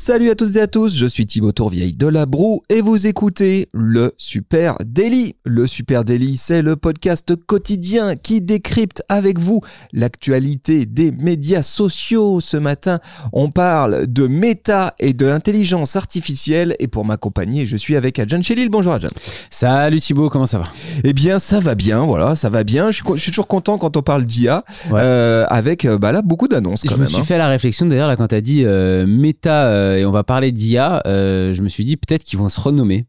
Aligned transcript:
Salut 0.00 0.30
à 0.30 0.36
tous 0.36 0.56
et 0.56 0.60
à 0.60 0.68
tous, 0.68 0.94
je 0.96 1.06
suis 1.06 1.26
Thibaut 1.26 1.50
Tourvieille 1.50 1.92
de 1.92 2.06
La 2.06 2.24
Broue 2.24 2.62
et 2.68 2.82
vous 2.82 3.08
écoutez 3.08 3.68
le 3.72 4.12
Super 4.16 4.76
Daily. 4.86 5.34
Le 5.44 5.66
Super 5.66 6.04
Daily, 6.04 6.36
c'est 6.36 6.62
le 6.62 6.76
podcast 6.76 7.34
quotidien 7.34 8.14
qui 8.14 8.40
décrypte 8.40 9.02
avec 9.08 9.40
vous 9.40 9.60
l'actualité 9.92 10.86
des 10.86 11.10
médias 11.10 11.62
sociaux. 11.62 12.40
Ce 12.40 12.56
matin, 12.56 13.00
on 13.32 13.50
parle 13.50 14.06
de 14.06 14.28
méta 14.28 14.94
et 15.00 15.14
de 15.14 15.26
intelligence 15.26 15.96
artificielle 15.96 16.76
et 16.78 16.86
pour 16.86 17.04
m'accompagner, 17.04 17.66
je 17.66 17.76
suis 17.76 17.96
avec 17.96 18.20
Adjan 18.20 18.40
Chélil. 18.40 18.70
Bonjour 18.70 18.92
Adjan. 18.92 19.08
Salut 19.50 19.98
Thibaut, 19.98 20.30
comment 20.30 20.46
ça 20.46 20.58
va? 20.58 20.64
Eh 21.02 21.12
bien, 21.12 21.40
ça 21.40 21.58
va 21.58 21.74
bien, 21.74 22.04
voilà, 22.04 22.36
ça 22.36 22.50
va 22.50 22.62
bien. 22.62 22.92
Je 22.92 23.02
suis, 23.02 23.04
je 23.16 23.20
suis 23.20 23.32
toujours 23.32 23.48
content 23.48 23.78
quand 23.78 23.96
on 23.96 24.02
parle 24.02 24.24
d'IA 24.24 24.64
Ouais. 24.92 25.00
euh, 25.02 25.44
avec 25.48 25.84
euh, 25.84 25.98
bah 25.98 26.12
là 26.12 26.22
beaucoup 26.22 26.46
d'annonces 26.46 26.82
Je 26.84 26.88
quand 26.90 26.98
me 26.98 27.04
suis 27.04 27.16
hein. 27.16 27.22
fait 27.24 27.36
la 27.36 27.48
réflexion 27.48 27.84
d'ailleurs 27.86 28.06
là 28.06 28.14
quand 28.16 28.28
t'as 28.28 28.40
dit 28.40 28.62
euh, 28.64 29.04
méta 29.08 29.66
euh, 29.66 29.87
et 29.96 30.04
on 30.04 30.10
va 30.10 30.24
parler 30.24 30.52
d'IA, 30.52 31.02
euh, 31.06 31.52
je 31.52 31.62
me 31.62 31.68
suis 31.68 31.84
dit 31.84 31.96
peut-être 31.96 32.24
qu'ils 32.24 32.38
vont 32.38 32.48
se 32.48 32.60
renommer. 32.60 33.06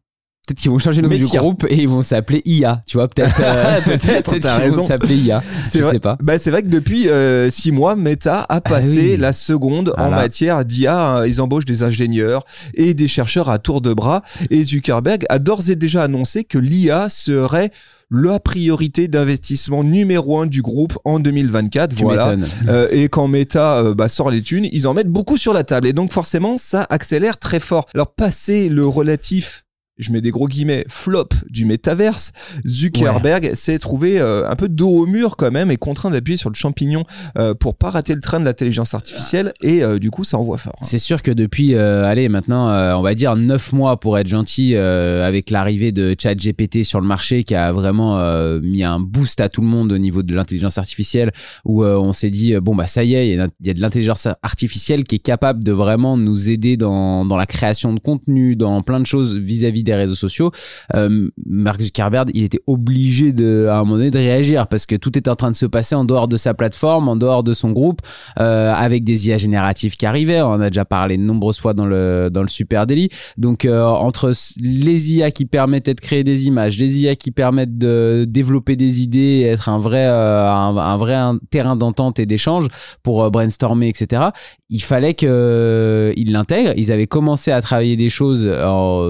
Peut-être 0.47 0.61
qu'ils 0.61 0.71
vont 0.71 0.79
changer 0.79 1.03
le 1.03 1.09
nom 1.09 1.15
du 1.15 1.25
groupe 1.25 1.65
et 1.69 1.75
ils 1.75 1.87
vont 1.87 2.01
s'appeler 2.01 2.41
IA, 2.43 2.81
tu 2.87 2.97
vois, 2.97 3.07
peut-être. 3.07 3.39
euh, 3.43 3.81
Peut-être, 3.85 4.31
qu'ils 4.33 4.41
t'as 4.41 4.67
vont 4.69 4.87
s'appeler 4.87 5.15
IA. 5.15 5.43
Je 5.71 5.79
vrai. 5.79 5.91
sais 5.91 5.99
pas. 5.99 6.15
Bah, 6.21 6.39
c'est 6.39 6.49
vrai 6.49 6.63
que 6.63 6.69
depuis 6.69 7.07
euh, 7.07 7.51
six 7.51 7.71
mois, 7.71 7.95
Meta 7.95 8.47
a 8.49 8.59
passé 8.59 9.11
oui. 9.11 9.17
la 9.17 9.31
seconde 9.31 9.93
en 9.97 10.09
matière 10.09 10.65
d'IA. 10.65 11.25
Ils 11.27 11.39
embauchent 11.39 11.65
des 11.65 11.83
ingénieurs 11.83 12.45
et 12.73 12.95
des 12.95 13.07
chercheurs 13.07 13.49
à 13.49 13.59
tour 13.59 13.79
de 13.81 13.93
bras. 13.93 14.23
Et 14.49 14.63
Zuckerberg 14.63 15.23
a 15.29 15.37
d'ores 15.37 15.69
et 15.69 15.75
déjà 15.75 16.01
annoncé 16.03 16.45
que 16.45 16.57
l'IA 16.57 17.09
serait 17.09 17.71
la 18.11 18.39
priorité 18.39 19.07
d'investissement 19.07 19.83
numéro 19.83 20.39
un 20.39 20.47
du 20.47 20.61
groupe 20.61 20.97
en 21.05 21.19
2024. 21.19 21.95
Tu 21.95 22.03
voilà. 22.03 22.35
Euh, 22.67 22.87
et 22.91 23.07
quand 23.07 23.27
Meta 23.27 23.77
euh, 23.77 23.93
bah, 23.93 24.09
sort 24.09 24.31
les 24.31 24.41
thunes, 24.41 24.67
ils 24.71 24.87
en 24.87 24.93
mettent 24.93 25.09
beaucoup 25.09 25.37
sur 25.37 25.53
la 25.53 25.63
table. 25.63 25.87
Et 25.87 25.93
donc 25.93 26.11
forcément, 26.11 26.57
ça 26.57 26.85
accélère 26.89 27.37
très 27.37 27.59
fort. 27.59 27.85
Alors 27.93 28.13
passer 28.13 28.69
le 28.69 28.87
relatif, 28.87 29.63
je 29.99 30.11
mets 30.11 30.21
des 30.21 30.31
gros 30.31 30.47
guillemets, 30.47 30.85
flop 30.87 31.29
du 31.49 31.65
métaverse, 31.65 32.31
Zuckerberg 32.65 33.53
s'est 33.53 33.79
trouvé 33.79 34.19
euh, 34.19 34.49
un 34.49 34.55
peu 34.55 34.69
dos 34.69 34.89
au 34.89 35.05
mur 35.05 35.35
quand 35.35 35.51
même 35.51 35.71
et 35.71 35.77
contraint 35.77 36.09
d'appuyer 36.09 36.37
sur 36.37 36.49
le 36.49 36.55
champignon 36.55 37.03
euh, 37.37 37.53
pour 37.53 37.75
pas 37.75 37.89
rater 37.89 38.15
le 38.15 38.21
train 38.21 38.39
de 38.39 38.45
l'intelligence 38.45 38.93
artificielle. 38.93 39.53
Et 39.61 39.83
euh, 39.83 39.99
du 39.99 40.09
coup, 40.09 40.23
ça 40.23 40.37
envoie 40.37 40.57
fort. 40.57 40.77
C'est 40.81 40.97
sûr 40.97 41.21
que 41.21 41.31
depuis, 41.31 41.75
euh, 41.75 42.05
allez, 42.05 42.29
maintenant, 42.29 42.69
euh, 42.69 42.93
on 42.93 43.01
va 43.01 43.13
dire 43.13 43.35
9 43.35 43.73
mois 43.73 43.99
pour 43.99 44.17
être 44.17 44.27
gentil, 44.27 44.75
euh, 44.75 45.27
avec 45.27 45.49
l'arrivée 45.49 45.91
de 45.91 46.15
ChatGPT 46.19 46.83
sur 46.83 47.01
le 47.01 47.07
marché 47.07 47.43
qui 47.43 47.55
a 47.55 47.71
vraiment 47.73 48.19
euh, 48.19 48.59
mis 48.61 48.83
un 48.83 48.99
boost 48.99 49.41
à 49.41 49.49
tout 49.49 49.61
le 49.61 49.67
monde 49.67 49.91
au 49.91 49.97
niveau 49.97 50.23
de 50.23 50.33
l'intelligence 50.33 50.77
artificielle, 50.77 51.31
où 51.65 51.83
euh, 51.83 51.97
on 51.97 52.13
s'est 52.13 52.29
dit, 52.29 52.55
bon, 52.61 52.75
bah 52.75 52.87
ça 52.87 53.03
y 53.03 53.15
est, 53.15 53.29
il 53.29 53.33
y 53.33 53.67
y, 53.67 53.69
a 53.69 53.73
de 53.73 53.81
l'intelligence 53.81 54.27
artificielle 54.41 55.03
qui 55.03 55.15
est 55.15 55.19
capable 55.19 55.63
de 55.63 55.71
vraiment 55.71 56.17
nous 56.17 56.49
aider 56.49 56.77
dans, 56.77 57.25
dans 57.25 57.37
la 57.37 57.45
création 57.45 57.93
de 57.93 57.99
contenu, 57.99 58.55
dans 58.55 58.81
plein 58.81 58.99
de 58.99 59.05
choses 59.05 59.37
vis-à-vis 59.37 59.83
des 59.89 59.95
réseaux 59.95 60.15
sociaux. 60.15 60.51
Euh, 60.95 61.29
Mark 61.45 61.81
Zuckerberg, 61.81 62.31
il 62.33 62.43
était 62.43 62.61
obligé 62.67 63.33
à 63.67 63.77
un 63.77 63.79
moment 63.79 63.97
donné 63.97 64.11
de 64.11 64.17
réagir 64.19 64.67
parce 64.67 64.85
que 64.85 64.95
tout 64.95 65.17
était 65.17 65.29
en 65.29 65.35
train 65.35 65.51
de 65.51 65.55
se 65.55 65.65
passer 65.65 65.95
en 65.95 66.05
dehors 66.05 66.27
de 66.27 66.37
sa 66.37 66.53
plateforme, 66.53 67.07
en 67.07 67.15
dehors 67.15 67.43
de 67.43 67.53
son 67.53 67.71
groupe 67.71 68.01
euh, 68.39 68.73
avec 68.73 69.03
des 69.03 69.27
IA 69.27 69.37
génératives 69.37 69.95
qui 69.95 70.05
arrivaient. 70.05 70.41
On 70.41 70.51
en 70.51 70.61
a 70.61 70.69
déjà 70.69 70.85
parlé 70.85 71.17
de 71.17 71.23
nombreuses 71.23 71.59
fois 71.59 71.73
dans 71.73 71.85
le, 71.85 72.29
dans 72.31 72.41
le 72.41 72.47
Super 72.47 72.85
Daily. 72.85 73.09
Donc, 73.37 73.65
euh, 73.65 73.83
entre 73.83 74.33
les 74.61 75.13
IA 75.13 75.31
qui 75.31 75.45
permettaient 75.45 75.93
de 75.93 76.01
créer 76.01 76.23
des 76.23 76.47
images, 76.47 76.77
les 76.77 76.99
IA 76.99 77.15
qui 77.15 77.31
permettent 77.31 77.77
de 77.77 78.25
développer 78.27 78.75
des 78.75 79.01
idées, 79.01 79.41
être 79.51 79.69
un 79.69 79.79
vrai, 79.79 80.05
euh, 80.05 80.47
un, 80.47 80.77
un 80.77 80.97
vrai 80.97 81.17
terrain 81.49 81.75
d'entente 81.75 82.19
et 82.19 82.25
d'échange 82.25 82.67
pour 83.03 83.29
brainstormer, 83.31 83.87
etc., 83.87 84.27
il 84.69 84.83
fallait 84.83 85.15
qu'ils 85.15 86.31
l'intègrent. 86.31 86.73
Ils 86.77 86.91
avaient 86.91 87.07
commencé 87.07 87.51
à 87.51 87.59
travailler 87.59 87.97
des 87.97 88.09
choses 88.09 88.47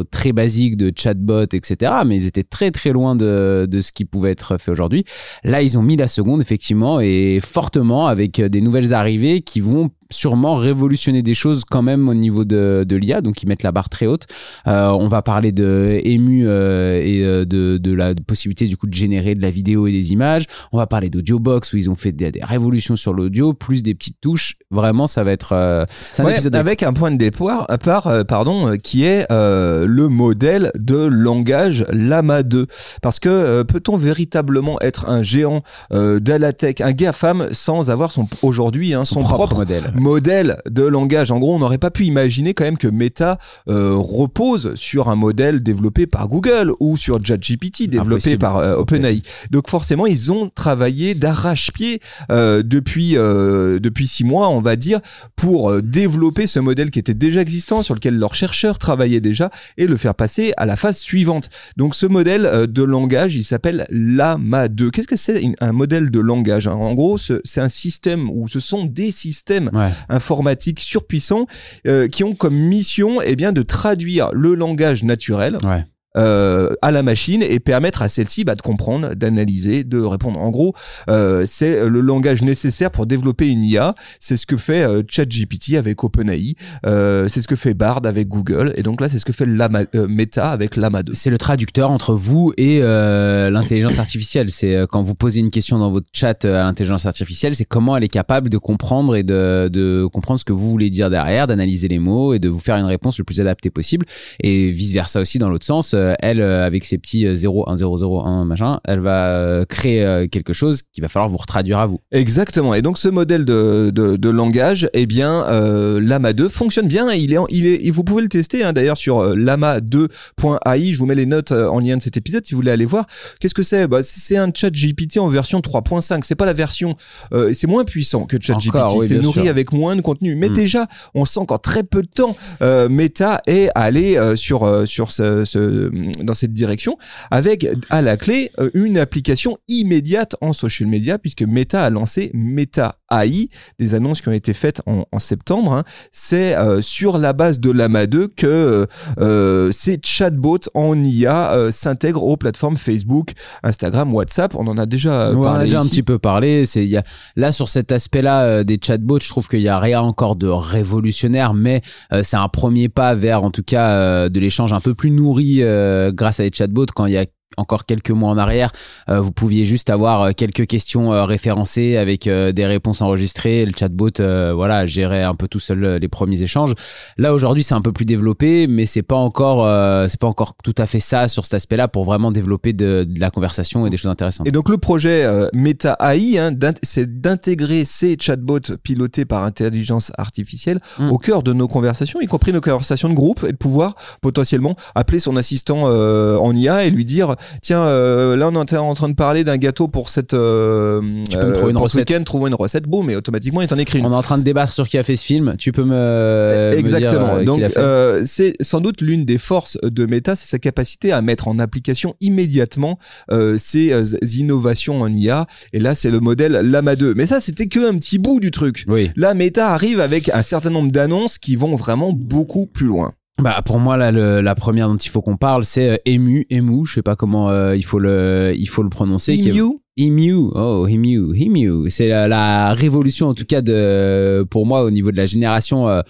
très 0.10 0.32
basiques 0.32 0.69
de 0.78 0.92
chatbot, 0.96 1.44
etc., 1.44 1.92
mais 2.06 2.18
ils 2.18 2.28
étaient 2.28 2.44
très, 2.44 2.72
très 2.72 2.92
loin 2.92 3.16
de, 3.16 3.68
de 3.70 3.82
ce 3.82 3.92
qui 3.92 4.06
pouvait 4.06 4.32
être 4.32 4.58
fait 4.60 4.72
aujourd'hui. 4.72 5.06
Là, 5.44 5.62
ils 5.62 5.78
ont 5.78 5.82
mis 5.82 5.98
la 5.98 6.08
seconde, 6.08 6.42
effectivement, 6.42 7.00
et 7.00 7.40
fortement 7.42 8.08
avec 8.08 8.42
des 8.42 8.62
nouvelles 8.62 8.94
arrivées 8.94 9.42
qui 9.42 9.62
vont 9.62 9.92
sûrement 10.12 10.56
révolutionner 10.56 11.22
des 11.22 11.34
choses 11.34 11.64
quand 11.70 11.82
même 11.82 12.10
au 12.10 12.14
niveau 12.14 12.46
de, 12.46 12.84
de 12.88 12.96
l'IA, 12.96 13.22
donc 13.22 13.44
ils 13.44 13.48
mettent 13.48 13.64
la 13.64 13.72
barre 13.72 13.90
très 13.90 14.08
haute. 14.08 14.26
Euh, 14.68 14.90
on 14.90 15.08
va 15.08 15.22
parler 15.22 15.52
de 15.52 16.00
Emu 16.04 16.48
euh, 16.48 17.02
et 17.04 17.24
euh, 17.24 17.46
de, 17.46 17.78
de 17.78 17.94
la 17.94 18.14
possibilité 18.16 18.66
du 18.66 18.78
coup 18.78 18.88
de 18.88 18.94
générer 18.94 19.36
de 19.36 19.42
la 19.42 19.52
vidéo 19.52 19.88
et 19.88 19.92
des 19.92 20.12
images. 20.12 20.46
On 20.72 20.78
va 20.78 20.88
parler 20.88 21.10
d'AudioBox 21.10 21.74
où 21.74 21.78
ils 21.78 21.90
ont 21.90 21.96
fait 21.96 22.12
des, 22.12 22.32
des 22.32 22.44
révolutions 22.44 22.96
sur 22.96 23.14
l'audio, 23.14 23.54
plus 23.54 23.84
des 23.84 23.94
petites 23.94 24.20
touches. 24.22 24.56
Vraiment, 24.72 25.08
ça 25.08 25.24
va 25.24 25.32
être 25.32 25.54
euh, 25.54 25.86
c'est 26.14 26.22
un 26.24 26.26
Ouais, 26.26 26.34
épisode 26.34 26.56
avec 26.56 26.84
un 26.84 26.94
point 26.94 27.12
de 27.12 27.18
départ, 27.18 27.66
à 27.70 27.78
part, 27.78 28.08
euh, 28.08 28.24
pardon, 28.24 28.68
euh, 28.68 28.76
qui 28.76 29.04
est 29.06 29.26
euh, 29.32 29.86
le 29.88 30.08
modèle 30.10 30.72
de 30.76 30.98
langage 30.98 31.86
Lama 31.92 32.44
2. 32.44 32.68
Parce 33.02 33.20
que 33.20 33.30
euh, 33.30 33.64
peut-on 33.64 33.96
véritablement 33.98 34.80
être 34.82 35.10
un 35.10 35.24
géant 35.24 35.64
euh, 35.94 36.20
de 36.20 36.34
la 36.34 36.54
tech, 36.54 36.76
un 36.82 36.92
GAFAM, 36.92 37.50
sans 37.52 37.90
avoir 37.92 38.12
son 38.12 38.28
aujourd'hui 38.42 38.94
hein, 38.94 39.04
son, 39.06 39.22
propre, 39.22 39.56
modèle. 39.56 39.92
Modèle 40.00 40.58
de 40.70 40.84
langage. 40.84 41.32
En 41.32 41.40
gros, 41.40 41.56
on 41.56 41.60
n'aurait 41.60 41.78
pas 41.78 41.92
pu 41.92 42.06
imaginer 42.06 42.54
quand 42.54 42.64
même 42.64 42.78
que 42.78 42.88
Meta 42.88 43.38
euh, 43.68 43.94
repose 43.96 44.76
sur 44.76 45.10
un 45.10 45.16
modèle 45.16 45.62
développé 45.62 46.08
par 46.08 46.28
Google 46.28 46.74
ou 46.80 46.98
sur 46.98 47.24
ChatGPT 47.24 47.88
développé 47.90 48.14
Impossible. 48.16 48.40
par 48.40 48.58
euh, 48.58 48.76
OpenAI. 48.78 49.22
Donc 49.52 49.70
forcément, 49.70 50.06
ils 50.06 50.32
ont 50.32 50.50
travaillé 50.50 51.14
d'arrache-pied 51.16 52.02
euh, 52.32 52.64
depuis 52.64 53.18
euh, 53.18 53.80
depuis 53.80 54.08
six 54.08 54.24
mois, 54.24 54.50
on 54.50 54.62
va 54.62 54.76
dire, 54.76 55.00
pour 55.36 55.70
euh, 55.72 55.82
développer 55.82 56.48
ce 56.48 56.60
modèle 56.60 56.92
qui 56.92 57.00
était 57.00 57.14
déjà 57.14 57.42
existant, 57.42 57.82
sur 57.84 57.96
lequel 57.96 58.16
leurs 58.18 58.36
chercheurs 58.36 58.78
travaillaient 58.80 59.22
déjà, 59.22 59.50
et 59.78 59.88
le 59.88 59.96
faire 59.98 60.16
passer 60.16 60.54
à 60.58 60.66
la 60.66 60.76
phase 60.76 60.98
suivante. 60.98 61.50
Donc 61.78 61.96
ce 61.96 62.06
modèle 62.06 62.68
de 62.68 62.84
langage, 62.84 63.36
il 63.36 63.44
s'appelle 63.44 63.86
Lama 63.90 64.68
2. 64.68 64.92
Qu'est-ce 64.92 65.08
que 65.08 65.16
c'est 65.16 65.42
un 65.60 65.72
modèle 65.72 66.12
de 66.12 66.20
langage? 66.20 66.68
En 66.68 66.94
gros, 66.94 67.18
ce- 67.18 67.42
c'est 67.44 67.62
un 67.62 67.70
système 67.70 68.30
ou 68.30 68.48
ce 68.48 68.60
sont 68.60 68.86
des 68.86 69.12
systèmes 69.12 69.70
Ouais. 69.74 69.89
Informatiques 70.10 70.80
surpuissants 70.80 71.48
euh, 71.88 72.08
qui 72.08 72.24
ont 72.24 72.36
comme 72.36 72.56
mission 72.56 73.22
eh 73.22 73.36
bien 73.36 73.52
de 73.52 73.62
traduire 73.62 74.30
le 74.34 74.56
langage 74.56 75.04
naturel 75.04 75.58
Ouais. 75.64 75.86
Euh, 76.18 76.74
à 76.82 76.92
la 76.92 77.04
machine 77.04 77.44
et 77.44 77.60
permettre 77.60 78.02
à 78.02 78.10
celle-ci 78.10 78.44
bah, 78.44 78.56
de 78.56 78.62
comprendre, 78.62 79.14
d'analyser, 79.14 79.84
de 79.84 80.00
répondre. 80.00 80.40
En 80.40 80.50
gros, 80.50 80.74
euh, 81.10 81.46
c'est 81.48 81.88
le 81.88 82.02
langage 82.02 82.42
nécessaire 82.42 82.92
pour 82.92 83.06
développer 83.06 83.48
une 83.50 83.64
IA. 83.64 83.96
C'est 84.20 84.38
ce 84.38 84.46
que 84.46 84.58
fait 84.58 84.84
euh, 84.84 85.04
ChatGPT 85.08 85.76
avec 85.76 86.04
OpenAI. 86.04 86.56
Euh, 86.86 87.28
c'est 87.28 87.42
ce 87.42 87.48
que 87.48 87.56
fait 87.56 87.74
Bard 87.74 88.02
avec 88.06 88.28
Google. 88.28 88.74
Et 88.76 88.82
donc 88.82 89.02
là, 89.02 89.10
c'est 89.10 89.20
ce 89.20 89.26
que 89.26 89.34
fait 89.34 89.46
Lama, 89.46 89.84
euh, 89.96 90.08
Meta 90.08 90.50
avec 90.50 90.76
Lama 90.76 91.04
2. 91.04 91.14
C'est 91.14 91.30
le 91.30 91.38
traducteur 91.38 91.92
entre 91.92 92.14
vous 92.14 92.54
et 92.58 92.80
euh, 92.82 93.50
l'intelligence 93.50 94.00
artificielle. 94.00 94.50
C'est 94.50 94.76
euh, 94.76 94.86
quand 94.88 95.04
vous 95.04 95.16
posez 95.16 95.40
une 95.40 95.52
question 95.52 95.78
dans 95.78 95.92
votre 95.92 96.08
chat 96.12 96.44
à 96.46 96.64
l'intelligence 96.64 97.06
artificielle, 97.06 97.56
c'est 97.56 97.66
comment 97.66 97.96
elle 97.96 98.04
est 98.04 98.08
capable 98.08 98.50
de 98.50 98.58
comprendre 98.58 99.16
et 99.16 99.24
de, 99.24 99.70
de 99.72 100.08
comprendre 100.12 100.40
ce 100.40 100.46
que 100.46 100.54
vous 100.54 100.70
voulez 100.70 100.90
dire 100.90 101.10
derrière, 101.10 101.46
d'analyser 101.48 101.88
les 101.88 102.00
mots 102.00 102.34
et 102.34 102.40
de 102.40 102.50
vous 102.50 102.60
faire 102.60 102.78
une 102.78 102.86
réponse 102.86 103.18
le 103.20 103.24
plus 103.24 103.40
adaptée 103.40 103.70
possible. 103.70 104.06
Et 104.42 104.72
vice 104.72 104.94
versa 104.94 105.22
aussi 105.22 105.38
dans 105.38 105.50
l'autre 105.50 105.66
sens. 105.66 105.96
Euh, 106.00 106.14
elle, 106.20 106.42
euh, 106.42 106.66
avec 106.66 106.86
ses 106.86 106.98
petits 106.98 107.26
euh, 107.28 107.34
0, 107.36 107.70
1, 107.70 107.76
0, 107.78 107.98
0, 107.98 108.22
1, 108.22 108.46
machin, 108.46 108.80
elle 108.86 109.00
va 109.02 109.28
euh, 109.28 109.66
créer 109.66 110.28
quelque 110.32 110.54
chose 110.54 110.82
qu'il 110.94 111.02
va 111.04 111.10
falloir 111.10 111.30
vous 111.30 111.38
retraduire 111.38 111.80
à 111.80 111.86
vous. 111.86 112.00
Exactement. 112.12 112.74
Et 112.74 112.82
donc 112.82 112.98
ce 112.98 113.08
modèle 113.10 113.46
de, 113.46 113.92
de, 113.94 114.16
de 114.16 114.30
langage, 114.30 114.90
eh 114.94 115.06
bien, 115.06 115.46
euh, 115.48 116.00
Lama 116.02 116.34
2 116.34 116.50
fonctionne 116.50 116.88
bien. 116.88 117.12
Il 117.12 117.34
est, 117.34 117.38
il 117.50 117.66
est, 117.68 117.90
vous 117.92 118.04
pouvez 118.04 118.22
le 118.24 118.30
tester 118.30 118.64
hein, 118.64 118.74
d'ailleurs 118.74 118.98
sur 118.98 119.20
euh, 119.20 119.36
lama2.ai. 119.36 120.94
Je 120.94 121.00
vous 121.00 121.06
mets 121.06 121.16
les 121.16 121.26
notes 121.26 121.52
en 121.52 121.80
lien 121.80 121.98
de 121.98 122.02
cet 122.02 122.18
épisode 122.18 122.46
si 122.46 122.54
vous 122.54 122.60
voulez 122.62 122.72
aller 122.72 122.86
voir. 122.86 123.06
Qu'est-ce 123.40 123.54
que 123.54 123.64
c'est? 123.64 123.88
Bah, 123.88 124.00
C'est 124.02 124.38
un 124.38 124.50
chat 124.54 124.70
GPT 124.72 125.18
en 125.18 125.28
version 125.28 125.60
3.5. 125.60 126.22
C'est 126.24 126.36
pas 126.36 126.46
la 126.46 126.54
version, 126.54 126.96
euh, 127.34 127.52
c'est 127.54 127.68
moins 127.68 127.84
puissant 127.84 128.26
que 128.26 128.38
chat 128.42 128.56
GPT. 128.56 128.94
Oui, 128.98 129.06
c'est 129.08 129.20
nourri 129.20 129.42
sûr. 129.42 129.50
avec 129.50 129.72
moins 129.72 129.96
de 129.96 130.02
contenu. 130.02 130.36
Mais 130.36 130.50
Mm. 130.50 130.54
déjà, 130.54 130.88
on 131.14 131.26
sent 131.26 131.42
qu'en 131.48 131.58
très 131.58 131.84
peu 131.84 132.02
de 132.02 132.08
temps, 132.08 132.36
euh, 132.62 132.90
Meta 132.90 133.42
est 133.48 133.70
allé 133.76 134.18
sur 134.36 134.88
sur 134.88 135.12
ce, 135.12 135.46
ce- 135.46 135.89
dans 136.24 136.34
cette 136.34 136.54
direction 136.54 136.98
avec 137.32 137.68
à 137.90 138.02
la 138.02 138.18
clé 138.18 138.52
euh, 138.60 138.70
une 138.74 138.98
application 138.98 139.58
immédiate 139.68 140.36
en 140.42 140.54
social 140.54 140.90
media 140.90 141.18
puisque 141.18 141.42
Meta 141.42 141.84
a 141.84 141.90
lancé 141.90 142.32
Meta 142.34 142.99
AI, 143.12 143.50
des 143.80 143.96
annonces 143.96 144.22
qui 144.22 144.30
ont 144.30 144.34
été 144.34 144.54
faites 144.54 144.82
en, 144.86 145.06
en 145.12 145.20
septembre. 145.20 145.74
hein. 145.74 145.84
C'est 146.12 146.56
euh, 146.56 146.82
sur 146.82 147.18
la 147.18 147.34
base 147.34 147.60
de 147.60 147.72
Lama 147.72 148.06
2 148.08 148.28
que 148.36 148.88
euh, 149.20 149.72
ces 149.72 150.00
chatbots 150.04 150.70
en 150.74 151.02
IA 151.04 151.54
euh, 151.54 151.72
s'intègrent 151.72 152.24
aux 152.24 152.38
plateformes 152.38 152.78
Facebook, 152.78 153.32
Instagram, 153.64 154.14
WhatsApp. 154.14 154.56
On 154.56 154.68
en 154.68 154.78
a 154.78 154.86
déjà 154.86 155.22
euh, 155.30 155.34
Ouais, 155.34 155.40
on 155.40 155.44
a 155.44 155.46
parlé 155.52 155.66
déjà 155.66 155.80
un 155.82 155.86
petit 155.86 156.04
peu 156.04 156.20
parlé. 156.20 156.66
C'est 156.66 156.86
y 156.86 156.98
a 156.98 157.04
là 157.36 157.52
sur 157.52 157.70
cet 157.70 157.92
aspect-là 157.92 158.44
euh, 158.44 158.64
des 158.64 158.80
chatbots, 158.84 159.20
je 159.22 159.30
trouve 159.30 159.48
qu'il 159.48 159.62
y 159.62 159.68
a 159.68 159.80
rien 159.80 160.02
encore 160.02 160.36
de 160.36 160.48
révolutionnaire, 160.48 161.54
mais 161.54 161.82
euh, 162.14 162.22
c'est 162.24 162.38
un 162.38 162.48
premier 162.48 162.90
pas 162.90 163.16
vers 163.16 163.44
en 163.44 163.52
tout 163.52 163.64
cas 163.64 163.92
euh, 163.92 164.30
de 164.30 164.40
l'échange 164.40 164.74
un 164.74 164.80
peu 164.80 164.94
plus 164.94 165.12
nourri 165.12 165.58
euh, 165.62 166.12
grâce 166.12 166.40
à 166.40 166.44
des 166.44 166.52
chatbots 166.56 166.86
quand 166.96 167.06
il 167.06 167.14
y 167.14 167.18
a 167.18 167.26
encore 167.60 167.86
quelques 167.86 168.12
mois 168.12 168.30
en 168.30 168.38
arrière, 168.38 168.72
euh, 169.10 169.20
vous 169.20 169.32
pouviez 169.32 169.66
juste 169.66 169.90
avoir 169.90 170.22
euh, 170.22 170.32
quelques 170.36 170.68
questions 170.68 171.14
euh, 171.14 171.26
référencées 171.26 171.98
avec 171.98 172.28
des 172.30 172.66
réponses 172.66 173.02
enregistrées. 173.02 173.66
Le 173.66 173.74
chatbot, 173.78 174.12
voilà, 174.20 174.86
gérait 174.88 175.24
un 175.24 175.36
peu 175.36 175.48
tout 175.48 175.60
seul 175.60 175.98
les 175.98 176.08
premiers 176.08 176.42
échanges. 176.42 176.74
Là 177.18 177.34
aujourd'hui, 177.34 177.64
c'est 177.64 177.76
un 177.76 177.82
peu 177.82 177.92
plus 177.92 178.06
développé, 178.06 178.68
mais 178.68 178.86
c'est 178.86 179.04
pas 179.04 179.16
encore, 179.16 179.68
c'est 180.10 180.20
pas 180.20 180.28
encore 180.28 180.56
tout 180.64 180.76
à 180.78 180.86
fait 180.86 181.00
ça 181.00 181.28
sur 181.28 181.46
cet 181.46 181.56
aspect-là 181.56 181.88
pour 181.88 182.06
vraiment 182.06 182.32
développer 182.32 182.74
de, 182.74 183.06
de 183.08 183.20
la 183.20 183.30
conversation 183.30 183.86
et 183.86 183.90
des 183.90 183.98
choses 183.98 184.12
intéressantes. 184.12 184.48
Et 184.48 184.52
donc 184.52 184.70
le 184.70 184.78
projet 184.78 185.28
Meta 185.54 185.98
AI, 186.00 186.38
hein, 186.38 186.52
c'est 186.84 187.22
d'intégrer 187.22 187.86
ces 187.86 188.18
chatbots 188.20 188.78
pilotés 188.84 189.26
par 189.26 189.44
intelligence 189.44 190.12
artificielle 190.18 190.80
Mm. 191.00 191.12
au 191.12 191.18
cœur 191.18 191.44
de 191.44 191.54
nos 191.54 191.68
conversations, 191.68 192.22
y 192.22 192.28
compris 192.28 192.54
nos 192.54 192.62
conversations 192.62 193.10
de 193.10 193.14
groupe, 193.14 193.44
et 193.48 193.52
de 193.52 193.58
pouvoir 193.58 193.96
potentiellement 194.22 194.76
appeler 194.96 195.20
son 195.20 195.36
assistant 195.36 195.84
euh, 195.86 196.38
en 196.38 196.56
IA 196.56 196.84
et 196.86 196.90
lui 196.90 197.06
dire 197.06 197.36
tiens 197.62 197.82
euh, 197.84 198.36
là 198.36 198.50
on 198.50 198.64
est 198.66 198.74
en 198.78 198.94
train 198.94 199.10
de 199.10 199.16
parler 199.16 199.44
d'un 199.44 199.58
gâteau 199.58 199.88
pour 199.88 200.10
cette 200.10 200.34
euh, 200.34 201.02
Tu 201.30 201.38
peux 201.38 201.46
me 201.48 201.54
trouver 201.54 201.72
une 201.72 201.78
pour 201.78 201.90
ce 201.90 201.98
recette. 201.98 202.10
week-end, 202.10 202.24
trouve 202.24 202.48
une 202.48 202.56
recette, 202.56 202.84
boum, 202.86 203.10
et 203.10 203.16
automatiquement 203.16 203.62
il 203.62 203.68
t'en 203.68 203.78
écrit 203.78 204.00
une. 204.00 204.06
On 204.06 204.12
est 204.12 204.16
en 204.16 204.22
train 204.22 204.38
de 204.38 204.44
débattre 204.44 204.72
sur 204.74 204.88
qui 204.88 204.98
a 204.98 205.04
fait 205.04 205.16
ce 205.16 205.26
film. 205.26 205.56
Tu 205.58 205.72
peux 205.72 205.84
me 205.84 205.90
me 205.90 206.70
dire, 206.72 206.80
Exactement. 206.80 207.36
euh, 207.36 207.44
Donc, 207.44 207.62
euh, 207.78 208.24
c'est 208.26 208.54
sans 208.62 208.82
doute 208.82 209.02
l'une 209.02 209.26
des 209.26 209.38
forces 209.38 209.78
de 209.84 210.06
Meta, 210.06 210.36
c'est 210.36 210.48
sa 210.48 210.60
capacité 210.60 211.12
à 211.12 211.22
mettre 211.22 211.48
en 211.48 211.60
application 211.60 212.16
immédiatement 212.22 213.00
euh, 213.32 213.58
ces 213.58 213.92
euh, 213.92 214.06
innovations 214.36 215.02
en 215.02 215.12
IA. 215.14 215.46
Et 215.74 215.80
là, 215.80 215.96
c'est 215.96 216.12
le 216.12 216.20
modèle 216.20 216.54
Lama 216.54 216.96
2. 216.96 217.14
Mais 217.16 217.26
ça, 217.26 217.40
c'était 217.40 217.68
que 217.68 217.90
un 217.90 217.98
petit 217.98 218.20
bout 218.20 218.40
du 218.40 218.52
truc. 218.52 218.86
Oui. 218.88 219.12
Là, 219.16 219.34
Meta 219.34 219.72
arrive 219.74 220.00
avec 220.00 220.30
un 220.30 220.42
certain 220.42 220.70
nombre 220.70 220.92
d'annonces 220.92 221.38
qui 221.38 221.56
vont 221.56 221.76
vraiment 221.76 222.12
beaucoup 222.14 222.66
plus 222.66 222.88
loin. 222.88 223.14
Bah 223.42 223.62
pour 223.66 223.80
moi 223.80 223.96
là 223.98 224.12
le- 224.12 224.42
la 224.42 224.56
première 224.56 224.88
dont 224.90 224.98
il 224.98 225.10
faut 225.10 225.22
qu'on 225.22 225.38
parle 225.38 225.64
c'est 225.64 225.90
euh, 225.92 225.98
Emu 226.06 226.46
Emu 226.50 226.86
je 226.86 226.96
sais 226.96 227.02
pas 227.02 227.16
comment 227.16 227.50
euh, 227.50 227.76
il 227.76 227.84
faut 227.86 228.00
le 228.00 228.54
il 228.58 228.68
faut 228.68 228.84
le 228.84 228.90
prononcer 228.90 229.38
qui 229.38 229.50
est- 229.50 229.52
Emu, 229.54 229.80
Emu, 229.98 230.50
oh 230.56 230.88
Emu, 230.88 231.34
Emu, 231.36 231.90
c'est 231.90 232.08
la, 232.08 232.28
la 232.28 232.74
révolution 232.74 233.28
en 233.30 233.34
tout 233.34 233.46
cas 233.46 233.62
de 233.62 234.46
pour 234.50 234.66
moi 234.66 234.84
au 234.84 234.92
niveau 234.92 235.12
de 235.12 235.18
la 235.18 235.26
génération 235.26 235.88
euh, 235.90 236.02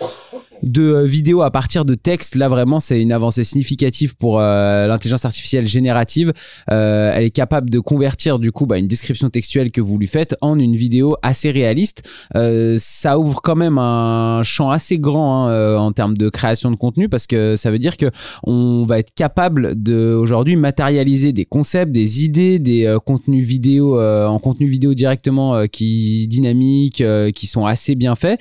de 0.64 0.82
euh, 0.82 1.06
vidéos 1.06 1.42
à 1.42 1.52
partir 1.52 1.86
de 1.86 1.96
texte. 1.96 2.36
Là 2.36 2.48
vraiment 2.48 2.80
c'est 2.80 3.02
une 3.02 3.12
avancée 3.12 3.44
significative 3.44 4.16
pour 4.16 4.40
euh, 4.40 4.88
l'intelligence 4.88 5.26
artificielle 5.26 5.68
générative. 5.68 6.34
Euh, 6.72 7.12
elle 7.14 7.24
est 7.24 7.32
capable 7.32 7.70
de 7.70 7.80
convertir 7.80 8.40
du 8.40 8.52
coup 8.52 8.66
bah, 8.66 8.78
une 8.78 8.88
description 8.88 9.30
textuelle 9.30 9.72
que 9.72 9.82
vous 9.82 9.98
lui 9.98 10.08
faites 10.08 10.36
en 10.42 10.60
une 10.60 10.76
vidéo 10.76 11.16
assez 11.22 11.52
réaliste. 11.52 12.04
Euh, 12.36 12.78
ça 12.80 13.20
ouvre 13.20 13.42
quand 13.42 13.56
même 13.56 13.78
un 13.78 14.44
champ 14.44 14.70
assez 14.70 15.00
grand 15.00 15.48
hein, 15.48 15.52
euh, 15.52 15.78
en 15.78 15.92
termes 15.92 16.18
de 16.18 16.30
création 16.30 16.72
de 16.72 16.76
contenu 16.76 17.10
parce 17.10 17.28
que 17.28 17.56
ça 17.56 17.72
veut 17.72 17.80
dire 17.80 17.98
que 17.98 18.12
on 18.44 18.86
va 18.86 19.00
être 19.00 19.14
capable 19.14 19.82
de 19.82 20.14
aujourd'hui 20.14 20.56
matérialiser 20.56 21.34
des 21.34 21.46
concepts, 21.46 21.92
des 21.92 22.24
idées, 22.24 22.60
des 22.60 22.98
contenus 23.06 23.46
vidéo 23.46 24.00
en 24.00 24.40
contenu 24.40 24.68
vidéo 24.68 24.94
directement 24.94 25.68
qui 25.68 26.28
dynamiques, 26.28 27.02
euh, 27.02 27.32
qui 27.32 27.48
sont 27.48 27.66
assez 27.66 27.96
bien 27.96 28.16
faits. 28.16 28.40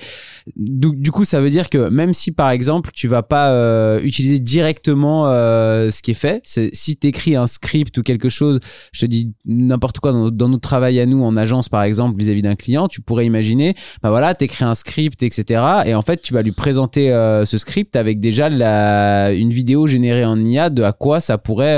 Du, 0.55 0.95
du 0.95 1.11
coup, 1.11 1.25
ça 1.25 1.41
veut 1.41 1.49
dire 1.49 1.69
que 1.69 1.89
même 1.89 2.08
si 2.13 2.31
par 2.31 2.49
exemple 2.51 2.91
tu 2.93 3.07
vas 3.07 3.23
pas 3.23 3.51
euh, 3.51 3.99
utiliser 4.01 4.39
directement 4.39 5.27
euh, 5.27 5.89
ce 5.89 6.01
qui 6.01 6.11
est 6.11 6.13
fait, 6.15 6.41
si 6.45 6.97
tu 6.97 7.07
écris 7.07 7.35
un 7.35 7.47
script 7.47 7.97
ou 7.97 8.03
quelque 8.03 8.29
chose, 8.29 8.59
je 8.91 9.01
te 9.01 9.05
dis 9.05 9.33
n'importe 9.45 9.99
quoi 9.99 10.11
dans, 10.11 10.29
dans 10.29 10.49
notre 10.49 10.61
travail 10.67 10.99
à 10.99 11.05
nous 11.05 11.23
en 11.23 11.35
agence 11.37 11.69
par 11.69 11.83
exemple 11.83 12.17
vis-à-vis 12.19 12.41
d'un 12.41 12.55
client, 12.55 12.87
tu 12.87 13.01
pourrais 13.01 13.25
imaginer, 13.25 13.75
bah 14.01 14.09
voilà, 14.09 14.33
t'écris 14.33 14.63
un 14.65 14.73
script, 14.73 15.23
etc. 15.23 15.61
Et 15.85 15.95
en 15.95 16.01
fait, 16.01 16.21
tu 16.21 16.33
vas 16.33 16.41
lui 16.41 16.51
présenter 16.51 17.11
euh, 17.11 17.45
ce 17.45 17.57
script 17.57 17.95
avec 17.95 18.19
déjà 18.19 18.49
la, 18.49 19.31
une 19.31 19.51
vidéo 19.51 19.87
générée 19.87 20.25
en 20.25 20.39
IA 20.43 20.69
de 20.69 20.83
à 20.83 20.91
quoi 20.91 21.19
ça 21.19 21.37
pourrait 21.37 21.77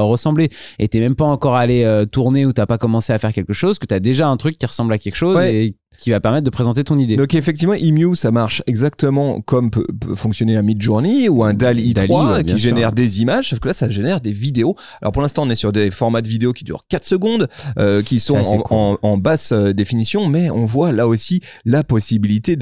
ressembler. 0.00 0.50
Et 0.78 0.88
t'es 0.88 1.00
même 1.00 1.14
pas 1.14 1.24
encore 1.24 1.56
allé 1.56 2.04
tourner 2.12 2.46
ou 2.46 2.52
t'as 2.52 2.66
pas 2.66 2.78
commencé 2.78 3.12
à 3.12 3.18
faire 3.18 3.32
quelque 3.32 3.52
chose, 3.52 3.78
que 3.78 3.86
t'as 3.86 4.00
déjà 4.00 4.28
un 4.28 4.36
truc 4.36 4.58
qui 4.58 4.66
ressemble 4.66 4.92
à 4.92 4.98
quelque 4.98 5.16
chose 5.16 5.36
Ouais. 5.36 5.54
et 5.66 5.74
qui 5.98 6.10
va 6.10 6.20
permettre 6.20 6.44
de 6.44 6.50
présenter 6.50 6.84
ton 6.84 6.96
idée. 6.96 7.16
Donc 7.16 7.34
effectivement, 7.34 7.74
Emu, 7.74 8.14
ça 8.16 8.30
marche 8.30 8.62
exactement 8.66 9.40
comme 9.40 9.70
peut, 9.70 9.86
peut 10.00 10.14
fonctionner 10.14 10.56
un 10.56 10.62
Midjourney 10.62 11.28
ou 11.28 11.44
un 11.44 11.54
DALI 11.54 11.92
3 11.94 12.06
DALL-E, 12.06 12.36
ouais, 12.38 12.44
qui 12.44 12.50
sûr. 12.50 12.58
génère 12.58 12.92
des 12.92 13.20
images, 13.20 13.50
sauf 13.50 13.58
que 13.58 13.68
là, 13.68 13.74
ça 13.74 13.90
génère 13.90 14.20
des 14.20 14.32
vidéos. 14.32 14.76
Alors 15.02 15.12
pour 15.12 15.22
l'instant, 15.22 15.42
on 15.46 15.50
est 15.50 15.54
sur 15.56 15.72
des 15.72 15.90
formats 15.90 16.22
de 16.22 16.28
vidéos 16.28 16.52
qui 16.52 16.64
durent 16.64 16.86
4 16.88 17.04
secondes, 17.04 17.48
euh, 17.78 18.02
qui 18.02 18.20
sont 18.20 18.36
en, 18.38 18.58
court. 18.60 18.76
en- 18.76 18.98
en 19.02 19.16
basse 19.18 19.52
euh, 19.52 19.72
définition, 19.72 20.28
mais 20.28 20.50
on 20.50 20.64
voit 20.64 20.92
là 20.92 21.08
aussi 21.08 21.40
la 21.64 21.82
possibilité 21.84 22.56